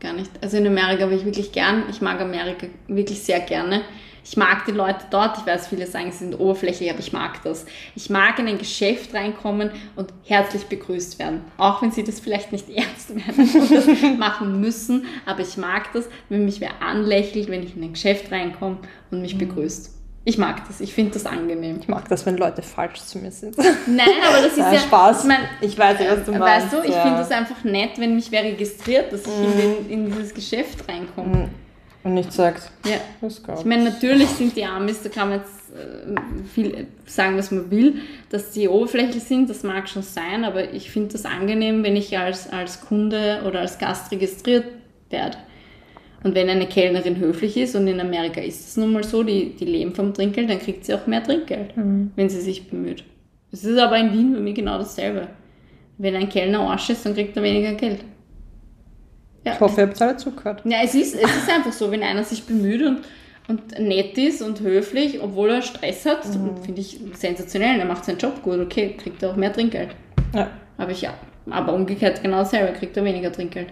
[0.01, 0.31] Gar nicht.
[0.41, 1.85] Also in Amerika war ich wirklich gern.
[1.91, 3.83] Ich mag Amerika wirklich sehr gerne.
[4.25, 5.39] Ich mag die Leute dort.
[5.39, 7.67] Ich weiß, viele sagen, sie sind oberflächlich, aber ich mag das.
[7.95, 11.43] Ich mag in ein Geschäft reinkommen und herzlich begrüßt werden.
[11.57, 15.07] Auch wenn sie das vielleicht nicht ernst meinen und das machen müssen.
[15.27, 18.79] Aber ich mag das, wenn mich wer anlächelt, wenn ich in ein Geschäft reinkomme
[19.11, 19.41] und mich mhm.
[19.41, 20.02] begrüßt.
[20.25, 21.79] Ich mag das, ich finde das angenehm.
[21.81, 23.57] Ich mag das, wenn Leute falsch zu mir sind.
[23.59, 25.23] Nein, aber das ist ja, ja Spaß.
[25.23, 26.73] Ich, mein, ich weiß ja, was du meinst.
[26.73, 27.03] Weißt du, ich ja.
[27.03, 29.45] finde das einfach nett, wenn mich wer registriert, dass ich mm.
[29.45, 31.49] in, den, in, dieses Geschäft reinkomme.
[31.49, 31.51] Mm.
[32.05, 32.97] Und nicht sagt, ja.
[33.21, 37.71] Ich meine, natürlich sind die Amis, da kann man jetzt äh, viel sagen, was man
[37.71, 41.95] will, dass die oberflächlich sind, das mag schon sein, aber ich finde das angenehm, wenn
[41.95, 44.65] ich als, als Kunde oder als Gast registriert
[45.11, 45.39] werde.
[46.23, 49.57] Und wenn eine Kellnerin höflich ist, und in Amerika ist es nun mal so, die,
[49.57, 52.13] die leben vom Trinkgeld, dann kriegt sie auch mehr Trinkgeld, mhm.
[52.15, 53.05] wenn sie sich bemüht.
[53.51, 55.29] Es ist aber in Wien bei mir genau dasselbe.
[55.99, 58.01] Wenn ein Kellner Arsch ist, dann kriegt er weniger Geld.
[59.45, 59.55] Ja.
[59.55, 60.63] Ich hoffe, ihr habt alle zugehört.
[60.65, 63.01] Ja, es ist, es ist einfach so, wenn einer sich bemüht und,
[63.49, 66.57] und nett ist und höflich, obwohl er Stress hat, mhm.
[66.65, 67.81] finde ich sensationell.
[67.81, 69.91] Er macht seinen Job gut, okay, kriegt er auch mehr Trinkgeld.
[70.33, 70.51] Ja.
[70.79, 71.15] Aber, ich, ja,
[71.51, 73.69] aber umgekehrt genau dasselbe, kriegt er weniger Trinkgeld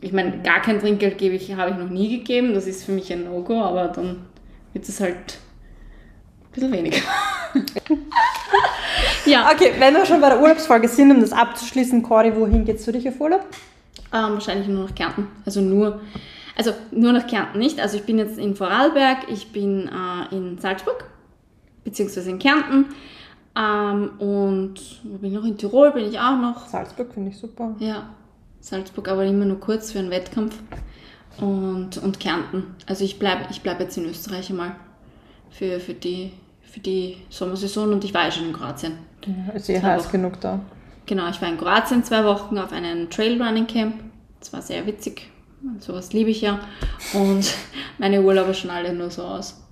[0.00, 2.54] ich meine, gar kein Trinkgeld gebe ich, habe ich noch nie gegeben.
[2.54, 4.26] Das ist für mich ein No-Go, aber dann
[4.72, 6.98] wird es halt ein bisschen weniger.
[9.26, 9.50] ja.
[9.52, 12.92] Okay, wenn wir schon bei der Urlaubsfolge sind, um das abzuschließen, Cory, wohin geht's für
[12.92, 13.46] dich auf Urlaub?
[14.12, 15.28] Ähm, wahrscheinlich nur nach Kärnten.
[15.44, 16.00] Also nur,
[16.56, 17.80] also nur nach Kärnten nicht.
[17.80, 21.04] Also ich bin jetzt in Vorarlberg, ich bin äh, in Salzburg,
[21.84, 22.86] beziehungsweise in Kärnten.
[23.56, 24.74] Ähm, und
[25.04, 25.44] wo bin ich noch?
[25.44, 26.66] In Tirol bin ich auch noch.
[26.66, 27.74] Salzburg finde ich super.
[27.78, 28.08] Ja,
[28.64, 30.56] Salzburg aber immer nur kurz für einen Wettkampf
[31.38, 32.74] und, und Kärnten.
[32.86, 34.74] Also ich bleibe ich bleib jetzt in Österreich einmal
[35.50, 38.92] für, für, die, für die Sommersaison und ich war ja schon in Kroatien.
[39.26, 40.60] Ja, ist eh heiß genug da.
[41.04, 43.96] Genau, ich war in Kroatien zwei Wochen auf einem Trailrunning Camp.
[44.40, 45.30] Das war sehr witzig.
[45.78, 46.60] Sowas liebe ich ja.
[47.12, 47.54] Und
[47.98, 49.62] meine Urlaube schon alle nur so aus,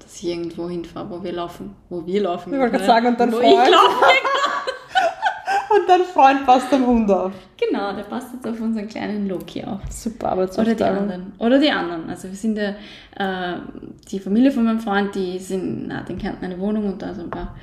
[0.00, 1.74] dass ich irgendwo hinfahre, wo wir laufen.
[1.88, 2.52] Wo wir laufen.
[2.52, 4.04] Ich wollte gerade sagen, und dann wo ich laufe.
[5.74, 7.32] Und dein Freund passt am Hund auf.
[7.56, 9.80] Genau, der passt jetzt auf unseren kleinen Loki auf.
[9.90, 11.32] Super, aber Oder die anderen.
[11.38, 12.08] Oder die anderen.
[12.08, 12.74] Also wir sind ja,
[13.16, 13.58] äh,
[14.10, 17.22] die Familie von meinem Freund, die sind, na, den kennt eine Wohnung und da so
[17.22, 17.56] ein paar,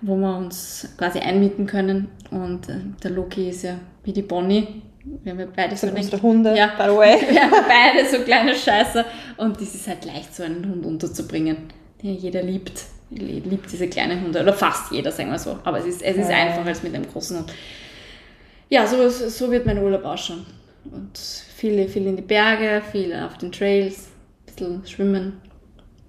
[0.00, 2.08] wo wir uns quasi einmieten können.
[2.30, 4.82] Und äh, der Loki ist ja wie die Bonnie.
[5.22, 7.20] Wir haben ja beide so unsere Hunde, ja, by the way.
[7.30, 9.04] Wir haben beide so kleine Scheiße.
[9.36, 11.58] Und das ist halt leicht, so einen Hund unterzubringen,
[12.02, 15.58] den jeder liebt liebt diese kleinen Hunde, oder fast jeder, sagen wir so.
[15.64, 16.36] Aber es ist, es ist ja.
[16.36, 17.52] einfacher als mit einem großen Hund.
[18.68, 20.46] Ja, so, so wird mein Urlaub ausschauen.
[20.84, 25.40] Und viel, viel in die Berge, viel auf den Trails, ein bisschen schwimmen.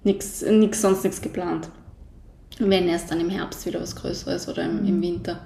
[0.04, 1.68] Nix, nix, sonst nichts geplant.
[2.58, 5.40] Wenn erst dann im Herbst wieder was Größeres oder im, im Winter.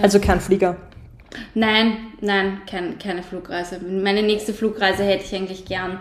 [0.00, 0.76] Also kein Flieger?
[1.54, 3.80] Nein, nein, kein, keine Flugreise.
[3.80, 5.98] Meine nächste Flugreise hätte ich eigentlich gern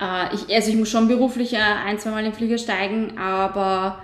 [0.00, 3.18] äh, ich, also ich muss schon beruflich äh, ein, zwei Mal in den Flieger steigen,
[3.18, 4.02] aber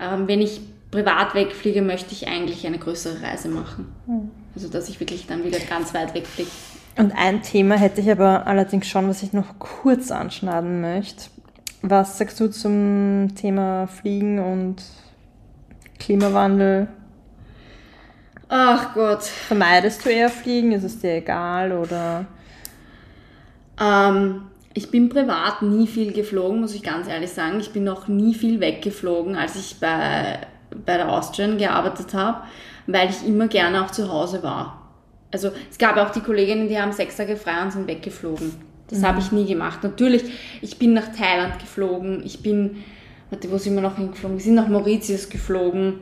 [0.00, 0.60] ähm, wenn ich
[0.90, 3.92] privat wegfliege, möchte ich eigentlich eine größere Reise machen.
[4.06, 4.30] Mhm.
[4.54, 6.50] Also dass ich wirklich dann wieder ganz weit wegfliege.
[6.98, 11.24] Und ein Thema hätte ich aber allerdings schon, was ich noch kurz anschneiden möchte.
[11.82, 14.82] Was sagst du zum Thema Fliegen und
[15.98, 16.88] Klimawandel?
[18.48, 19.24] Ach Gott.
[19.24, 20.72] Vermeidest du eher Fliegen?
[20.72, 22.24] Ist es dir egal oder?
[23.78, 24.42] Ähm,
[24.76, 27.58] ich bin privat nie viel geflogen, muss ich ganz ehrlich sagen.
[27.60, 30.38] Ich bin noch nie viel weggeflogen, als ich bei,
[30.84, 32.42] bei der Austrian gearbeitet habe,
[32.86, 34.92] weil ich immer gerne auch zu Hause war.
[35.32, 38.52] Also es gab auch die Kolleginnen, die haben sechs Tage frei und sind weggeflogen.
[38.88, 39.06] Das mhm.
[39.06, 39.82] habe ich nie gemacht.
[39.82, 40.24] Natürlich,
[40.60, 42.84] ich bin nach Thailand geflogen, ich bin,
[43.30, 44.36] warte, wo sind wir noch hingeflogen?
[44.36, 46.00] Wir sind nach Mauritius geflogen.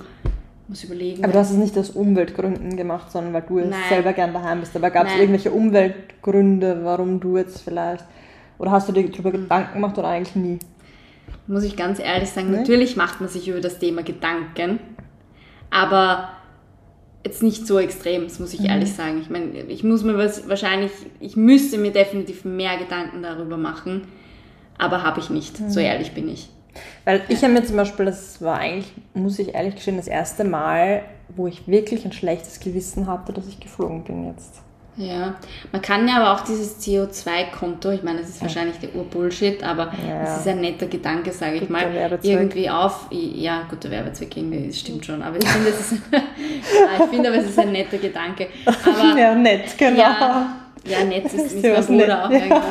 [0.67, 1.23] Muss überlegen.
[1.23, 3.75] Aber du hast es nicht aus Umweltgründen gemacht, sondern weil du Nein.
[3.89, 4.75] selber gern daheim bist.
[4.75, 8.05] Aber gab es irgendwelche Umweltgründe, warum du jetzt vielleicht
[8.65, 10.59] oder hast du dir darüber Gedanken gemacht oder eigentlich nie?
[11.47, 12.57] Muss ich ganz ehrlich sagen, nee?
[12.59, 14.81] natürlich macht man sich über das Thema Gedanken,
[15.69, 16.31] aber
[17.23, 18.67] jetzt nicht so extrem, das muss ich mhm.
[18.67, 19.21] ehrlich sagen.
[19.21, 24.07] Ich meine, ich muss mir was, wahrscheinlich, ich müsste mir definitiv mehr Gedanken darüber machen,
[24.79, 25.69] aber habe ich nicht, mhm.
[25.69, 26.49] so ehrlich bin ich.
[27.05, 30.45] Weil ich habe mir zum Beispiel, das war eigentlich, muss ich ehrlich gestehen, das erste
[30.45, 31.03] Mal,
[31.37, 34.63] wo ich wirklich ein schlechtes Gewissen hatte, dass ich geflogen bin jetzt.
[34.97, 35.35] Ja,
[35.73, 39.93] man kann ja aber auch dieses CO2-Konto, ich meine, das ist wahrscheinlich der Urbullshit, aber
[40.07, 40.21] ja.
[40.23, 44.79] das ist ein netter Gedanke, sage ich mal, irgendwie auf, ja, guter Werbezweck, irgendwie, das
[44.79, 47.99] stimmt schon, aber ich finde, es ist, ja, ich finde aber, es ist ein netter
[47.99, 48.49] Gedanke.
[48.65, 49.99] Aber, ja, nett, genau.
[49.99, 52.31] Ja, ja, nett ist, ist mein Bruder auch.
[52.31, 52.63] Ja.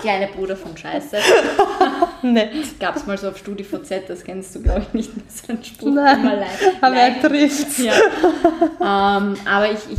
[0.00, 1.18] Kleiner Bruder von Scheiße.
[2.22, 2.78] nett.
[2.78, 5.62] Gab es mal so auf StudiVZ, das kennst du, glaube ich, nicht mehr, so ein
[5.62, 5.92] Spruch.
[5.92, 6.44] Nein,
[6.80, 7.92] aber er trifft Ja.
[8.80, 9.98] Ähm, aber ich, ich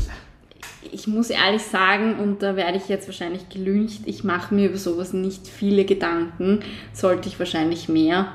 [0.92, 4.78] ich muss ehrlich sagen, und da werde ich jetzt wahrscheinlich gelüncht, ich mache mir über
[4.78, 6.62] sowas nicht viele Gedanken,
[6.94, 8.34] sollte ich wahrscheinlich mehr.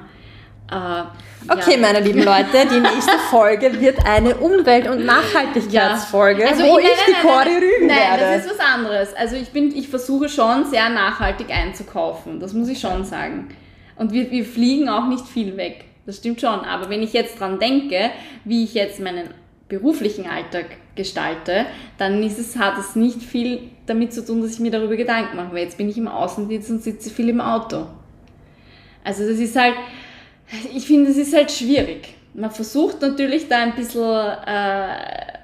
[0.70, 1.78] Äh, okay, ja.
[1.78, 6.48] meine lieben Leute, die nächste Folge wird eine Umwelt- und Nachhaltigkeitsfolge, ja.
[6.48, 8.36] also, wo nein, ich nein, die Cori rügen nein, werde.
[8.36, 9.14] das ist was anderes.
[9.14, 13.48] Also ich, bin, ich versuche schon sehr nachhaltig einzukaufen, das muss ich schon sagen.
[13.96, 16.60] Und wir, wir fliegen auch nicht viel weg, das stimmt schon.
[16.60, 18.10] Aber wenn ich jetzt dran denke,
[18.44, 19.28] wie ich jetzt meinen
[19.68, 21.66] beruflichen Alltag gestalte,
[21.98, 25.36] dann ist es, hat es nicht viel damit zu tun, dass ich mir darüber Gedanken
[25.36, 27.86] mache, weil jetzt bin ich im Außendienst und sitze viel im Auto.
[29.04, 29.74] Also das ist halt,
[30.74, 32.14] ich finde, es ist halt schwierig.
[32.34, 35.36] Man versucht natürlich da ein bisschen äh,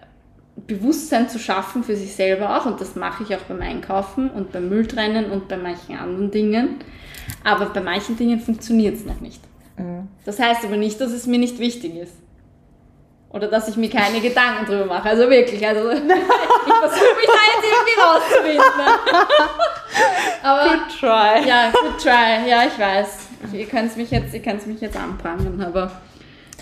[0.66, 4.53] Bewusstsein zu schaffen für sich selber auch und das mache ich auch beim Einkaufen und
[4.53, 6.76] beim Mülltrennen und bei manchen anderen Dingen.
[7.44, 9.40] Aber bei manchen Dingen funktioniert es noch nicht.
[9.78, 10.09] Mhm.
[10.24, 12.14] Das heißt aber nicht, dass es mir nicht wichtig ist.
[13.33, 15.09] Oder dass ich mir keine Gedanken drüber mache.
[15.09, 18.62] Also wirklich, also ich versuche mich da jetzt irgendwie rauszufinden.
[20.43, 21.49] Aber, good try.
[21.49, 22.49] Ja, good try.
[22.49, 23.28] Ja, ich weiß.
[23.53, 25.91] Ihr könnt mich jetzt, ihr könnt mich jetzt anprangern, aber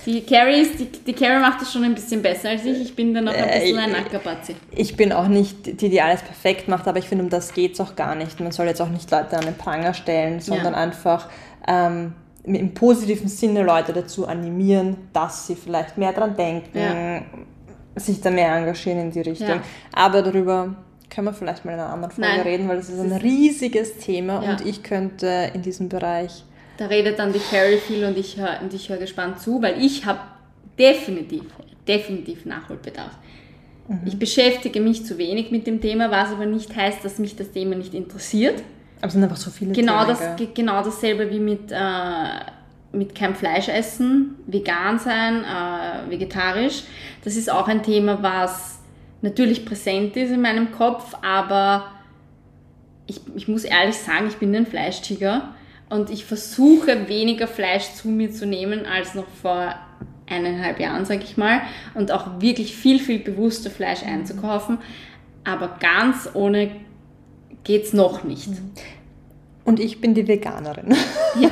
[0.07, 2.81] die Carrie, ist, die, die Carrie macht es schon ein bisschen besser als ich.
[2.81, 4.57] Ich bin dann noch ein bisschen äh, ein Nackerbatzi.
[4.73, 7.75] Ich bin auch nicht die, die alles perfekt macht, aber ich finde, um das geht
[7.75, 8.41] es auch gar nicht.
[8.41, 10.81] Man soll jetzt auch nicht Leute an den Pranger stellen, sondern ja.
[10.81, 11.29] einfach
[11.68, 12.14] ähm,
[12.45, 17.22] im positiven Sinne Leute dazu animieren, dass sie vielleicht mehr dran denken, ja.
[17.97, 19.49] sich da mehr engagieren in die Richtung.
[19.49, 19.62] Ja.
[19.93, 20.74] Aber darüber
[21.11, 22.41] können wir vielleicht mal in einer anderen Folge Nein.
[22.41, 26.45] reden, weil das ist ein riesiges Thema und ich könnte in diesem Bereich
[26.80, 30.07] da redet dann die Carrie viel und ich höre und hör gespannt zu, weil ich
[30.07, 30.20] habe
[30.78, 31.43] definitiv,
[31.86, 33.18] definitiv Nachholbedarf.
[33.86, 34.01] Mhm.
[34.07, 37.51] Ich beschäftige mich zu wenig mit dem Thema, was aber nicht heißt, dass mich das
[37.51, 38.62] Thema nicht interessiert.
[39.01, 40.37] Aber es sind einfach so viele genau Themen.
[40.37, 41.77] Das, genau dasselbe wie mit, äh,
[42.93, 46.83] mit kein Fleisch essen, vegan sein, äh, vegetarisch.
[47.25, 48.81] Das ist auch ein Thema, was
[49.23, 51.87] natürlich präsent ist in meinem Kopf, aber
[53.07, 55.55] ich, ich muss ehrlich sagen, ich bin ein Fleischtiger
[55.89, 59.75] und ich versuche weniger Fleisch zu mir zu nehmen als noch vor
[60.29, 61.61] eineinhalb Jahren, sag ich mal,
[61.95, 64.79] und auch wirklich viel, viel bewusster Fleisch einzukaufen.
[65.45, 66.71] Aber ganz ohne
[67.65, 68.51] geht's noch nicht.
[69.65, 70.97] Und ich bin die Veganerin.
[71.39, 71.51] Ja.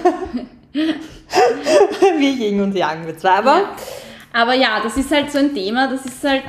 [2.19, 3.31] Wie Yin und Yang mit zwei.
[3.31, 3.77] Aber, ja.
[4.33, 6.43] aber ja, das ist halt so ein Thema, das ist halt.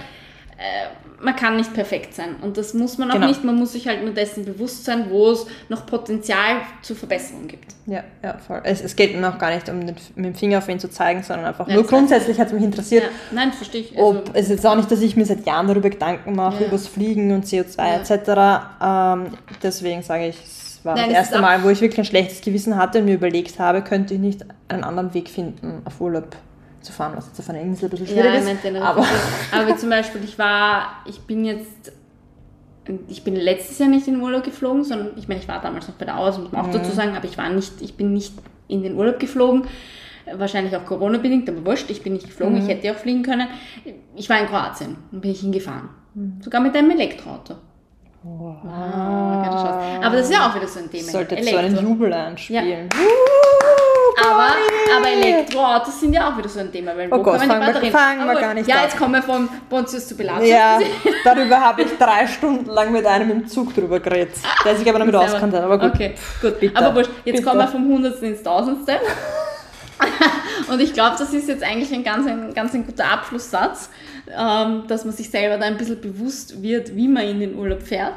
[0.58, 2.36] Äh, man kann nicht perfekt sein.
[2.42, 3.28] Und das muss man auch genau.
[3.28, 3.44] nicht.
[3.44, 7.76] Man muss sich halt nur dessen bewusst sein, wo es noch Potenzial zur Verbesserung gibt.
[7.86, 8.62] Ja, ja, voll.
[8.64, 10.90] Es, es geht mir auch gar nicht um den, mit dem Finger auf ihn zu
[10.90, 13.04] zeigen, sondern einfach ja, nur grundsätzlich hat es mich interessiert.
[13.04, 13.10] Ja.
[13.32, 13.98] Nein, verstehe ich.
[13.98, 16.62] Also, ob, es ist jetzt auch nicht, dass ich mir seit Jahren darüber Gedanken mache,
[16.62, 16.68] ja.
[16.68, 19.16] über das Fliegen und CO2 ja.
[19.16, 19.30] etc.
[19.30, 22.42] Ähm, deswegen sage ich, es war Nein, das erste Mal, wo ich wirklich ein schlechtes
[22.42, 26.36] Gewissen hatte und mir überlegt habe, könnte ich nicht einen anderen Weg finden auf Urlaub
[26.82, 28.82] zu fahren, was jetzt auf einer Insel ein bisschen schwierig ja, ist.
[28.82, 29.06] Aber,
[29.52, 31.92] aber zum Beispiel, ich war, ich bin jetzt,
[33.08, 35.88] ich bin letztes Jahr nicht in den Urlaub geflogen, sondern ich meine, ich war damals
[35.88, 36.74] noch bei der Aus, muss man auch mhm.
[36.74, 38.34] dazu sagen, aber ich war nicht, ich bin nicht
[38.68, 39.64] in den Urlaub geflogen.
[40.32, 42.62] Wahrscheinlich auch Corona-bedingt, aber wurscht, ich bin nicht geflogen, mhm.
[42.62, 43.48] ich hätte auch fliegen können.
[44.16, 45.90] Ich war in Kroatien und bin ich hingefahren.
[46.14, 46.42] Mhm.
[46.42, 47.56] Sogar mit einem Elektroauto.
[48.22, 48.58] Wow.
[48.66, 51.10] Ah, aber das ist ja auch wieder so ein Thema.
[51.10, 52.90] Sollte so einen Jubel anspielen.
[52.92, 53.59] Ja.
[54.26, 54.50] Aber,
[54.98, 56.96] aber Elektroautos sind ja auch wieder so ein Thema.
[56.96, 60.08] Weil oh Gott, fangen wir, fangen wir gar nicht Ja, jetzt kommen wir von Pontius
[60.08, 60.48] zu Pilatus.
[60.48, 60.80] Ja,
[61.24, 65.00] darüber habe ich drei Stunden lang mit einem im Zug drüber geredet, der sich aber
[65.00, 65.64] damit auskannt hat.
[65.64, 66.60] Aber gut, okay, gut.
[66.60, 67.44] Bitte, aber wurscht, jetzt bitte.
[67.48, 69.00] kommen wir vom Hundertsten ins Tausendste.
[70.70, 73.90] Und ich glaube, das ist jetzt eigentlich ein ganz, ein ganz ein guter Abschlusssatz,
[74.38, 77.82] ähm, dass man sich selber da ein bisschen bewusst wird, wie man in den Urlaub
[77.82, 78.16] fährt,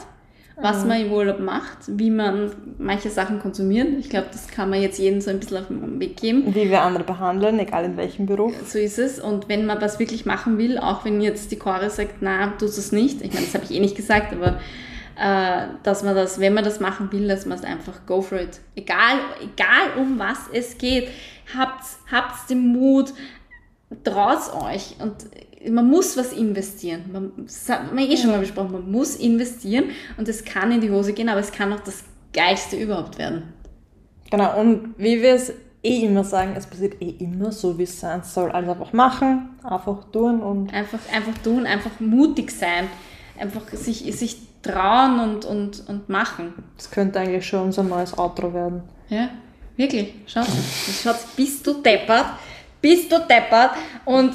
[0.62, 3.88] was man im Urlaub macht, wie man manche Sachen konsumiert.
[3.98, 6.54] Ich glaube, das kann man jetzt jedem so ein bisschen auf den Weg geben.
[6.54, 8.54] Wie wir andere behandeln, egal in welchem Beruf.
[8.66, 9.18] So ist es.
[9.18, 12.78] Und wenn man was wirklich machen will, auch wenn jetzt die Chore sagt, na, tust
[12.78, 13.20] es nicht.
[13.22, 14.58] Ich meine, das habe ich eh nicht gesagt, aber
[15.18, 18.40] äh, dass man das, wenn man das machen will, dass man es einfach go for
[18.40, 18.60] it.
[18.76, 21.08] Egal, egal um was es geht
[21.56, 23.12] habt, habt den Mut,
[24.04, 25.14] traut euch und
[25.70, 27.02] man muss was investieren.
[27.12, 29.86] Man, das hat man eh schon mal besprochen, man muss investieren
[30.16, 33.52] und es kann in die Hose gehen, aber es kann auch das Geilste überhaupt werden.
[34.30, 35.52] Genau, und wie wir es
[35.82, 38.50] eh immer sagen, es passiert eh immer so, wie es sein soll.
[38.50, 40.72] Also einfach machen, einfach tun und.
[40.72, 42.88] Einfach, einfach tun, einfach mutig sein,
[43.38, 46.54] einfach sich, sich trauen und, und, und machen.
[46.76, 48.82] Das könnte eigentlich schon unser neues Outro werden.
[49.08, 49.30] Ja.
[49.76, 50.42] Wirklich, schau.
[51.02, 52.26] Schaut, bist du deppert?
[52.83, 53.70] Bist du deppert?
[54.05, 54.33] Und,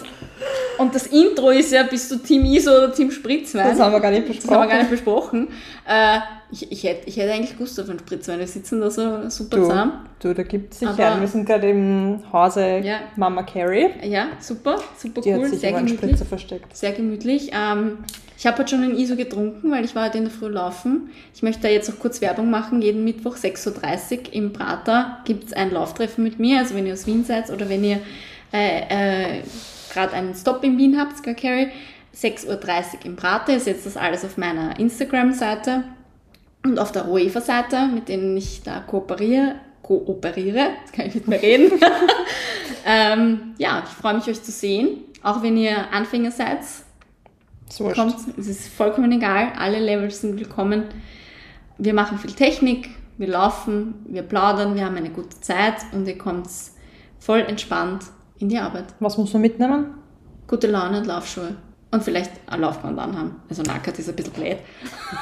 [0.78, 3.70] und das Intro ist ja, bist du Team ISO oder Team Spritzwein?
[3.70, 4.48] Das haben wir gar nicht besprochen.
[4.48, 5.48] Das haben wir gar nicht besprochen.
[5.86, 6.20] Äh,
[6.50, 8.40] ich, ich, hätte, ich hätte eigentlich auf einen Spritzwein.
[8.40, 9.92] Wir sitzen da so super du, zusammen.
[10.20, 11.22] Du, da gibt es sicher einen.
[11.22, 13.00] Wir sind gerade im Hause ja.
[13.18, 13.90] Mama Carrie.
[14.04, 15.44] Ja, super, super Die cool.
[15.44, 16.00] Hat sich sehr gemütlich.
[16.00, 16.76] Spritzer versteckt.
[16.76, 17.52] Sehr gemütlich.
[17.54, 17.98] Ähm,
[18.38, 21.10] Ich habe heute schon ein ISO getrunken, weil ich war heute in der Früh laufen.
[21.34, 22.82] Ich möchte da jetzt auch kurz Werbung machen.
[22.82, 26.60] Jeden Mittwoch 6.30 Uhr im Prater gibt es ein Lauftreffen mit mir.
[26.60, 28.00] Also wenn ihr aus Wien seid oder wenn ihr
[28.54, 29.44] äh, äh,
[29.92, 31.70] gerade einen Stop in Wien habt, Sky Carry,
[32.16, 33.54] 6.30 Uhr im Prater.
[33.54, 35.84] Ihr seht das alles auf meiner Instagram-Seite
[36.64, 39.56] und auf der UEFA-Seite, mit denen ich da kooperiere.
[39.82, 41.80] Kooperiere, jetzt kann ich nicht mehr reden.
[42.86, 45.00] ähm, ja, ich freue mich, euch zu sehen.
[45.24, 46.60] Auch wenn ihr Anfänger seid,
[47.70, 50.86] So kommt, es ist vollkommen egal, alle Levels sind willkommen.
[51.78, 56.18] Wir machen viel Technik, wir laufen, wir plaudern, wir haben eine gute Zeit und ihr
[56.18, 56.50] kommt
[57.20, 58.04] voll entspannt
[58.40, 58.86] in die Arbeit.
[59.00, 59.94] Was muss man mitnehmen?
[60.48, 61.56] Gute Laune und Laufschuhe.
[61.90, 63.36] Und vielleicht ein Laufband anhaben.
[63.50, 64.58] Also Nackert ist ein bisschen blöd.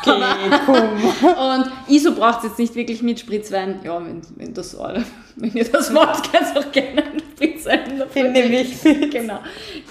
[0.01, 0.20] Okay,
[0.66, 0.76] komm.
[0.76, 3.80] Und ISO braucht jetzt nicht wirklich mit Spritzwein.
[3.84, 4.76] Ja, wenn, wenn, das
[5.36, 8.82] wenn ihr das wollt, könnt ihr auch gerne einen Spritzwein Früh Den nehme ich.
[9.11, 9.39] Genau,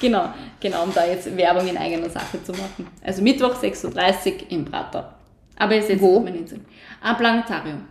[0.00, 2.88] genau, genau, um da jetzt Werbung in eigener Sache zu machen.
[3.04, 5.14] Also Mittwoch 6.30 Uhr im Prater.
[5.56, 6.10] Aber ihr seht Wo?
[6.10, 6.64] es auf meinem Instagram.
[7.02, 7.82] Am Planetarium.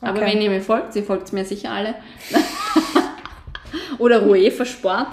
[0.00, 0.32] Aber Okay.
[0.32, 1.96] wenn ihr mir folgt, ihr folgt mir sicher alle.
[3.98, 5.08] Oder UEFA Sport.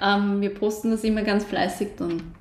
[0.00, 2.34] Ähm, wir posten das immer ganz fleißig, dann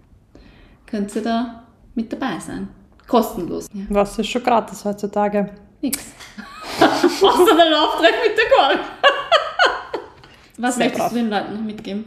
[0.87, 1.63] könnt ihr da
[1.95, 2.67] mit dabei sein.
[3.07, 3.67] Kostenlos.
[3.73, 5.51] Ja, Was ist schon gratis heutzutage?
[5.81, 5.99] nix.
[6.79, 8.79] Außer der Lauftreff mit der Chor.
[10.57, 11.09] Was Sehr möchtest brav.
[11.11, 12.05] du den Leuten noch mitgeben?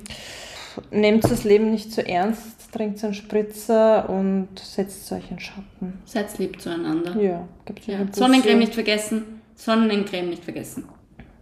[0.91, 6.01] Nehmt das Leben nicht zu ernst, trinkt einen Spritzer und setzt euch in Schatten.
[6.05, 7.17] Seid lieb zueinander.
[7.21, 7.99] Ja, gibt's Ja.
[8.13, 9.41] Sonnencreme nicht vergessen.
[9.57, 10.89] Sonnencreme nicht vergessen.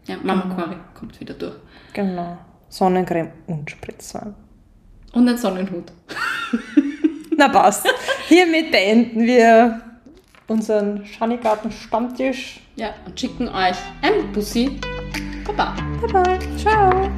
[0.06, 1.54] Ja, Mama Cori kommt wieder durch.
[1.92, 2.38] Genau.
[2.68, 4.34] Sonnencreme und Spritzwein.
[5.12, 5.92] Und ein Sonnenhut.
[7.36, 7.86] Na passt.
[8.28, 9.80] Hiermit beenden wir
[10.48, 12.60] unseren Schanigarten-Stammtisch.
[12.76, 14.80] Ja, und schicken euch ein Bussi.
[15.44, 15.74] Baba.
[16.00, 16.38] Baba.
[16.56, 17.10] Ciao.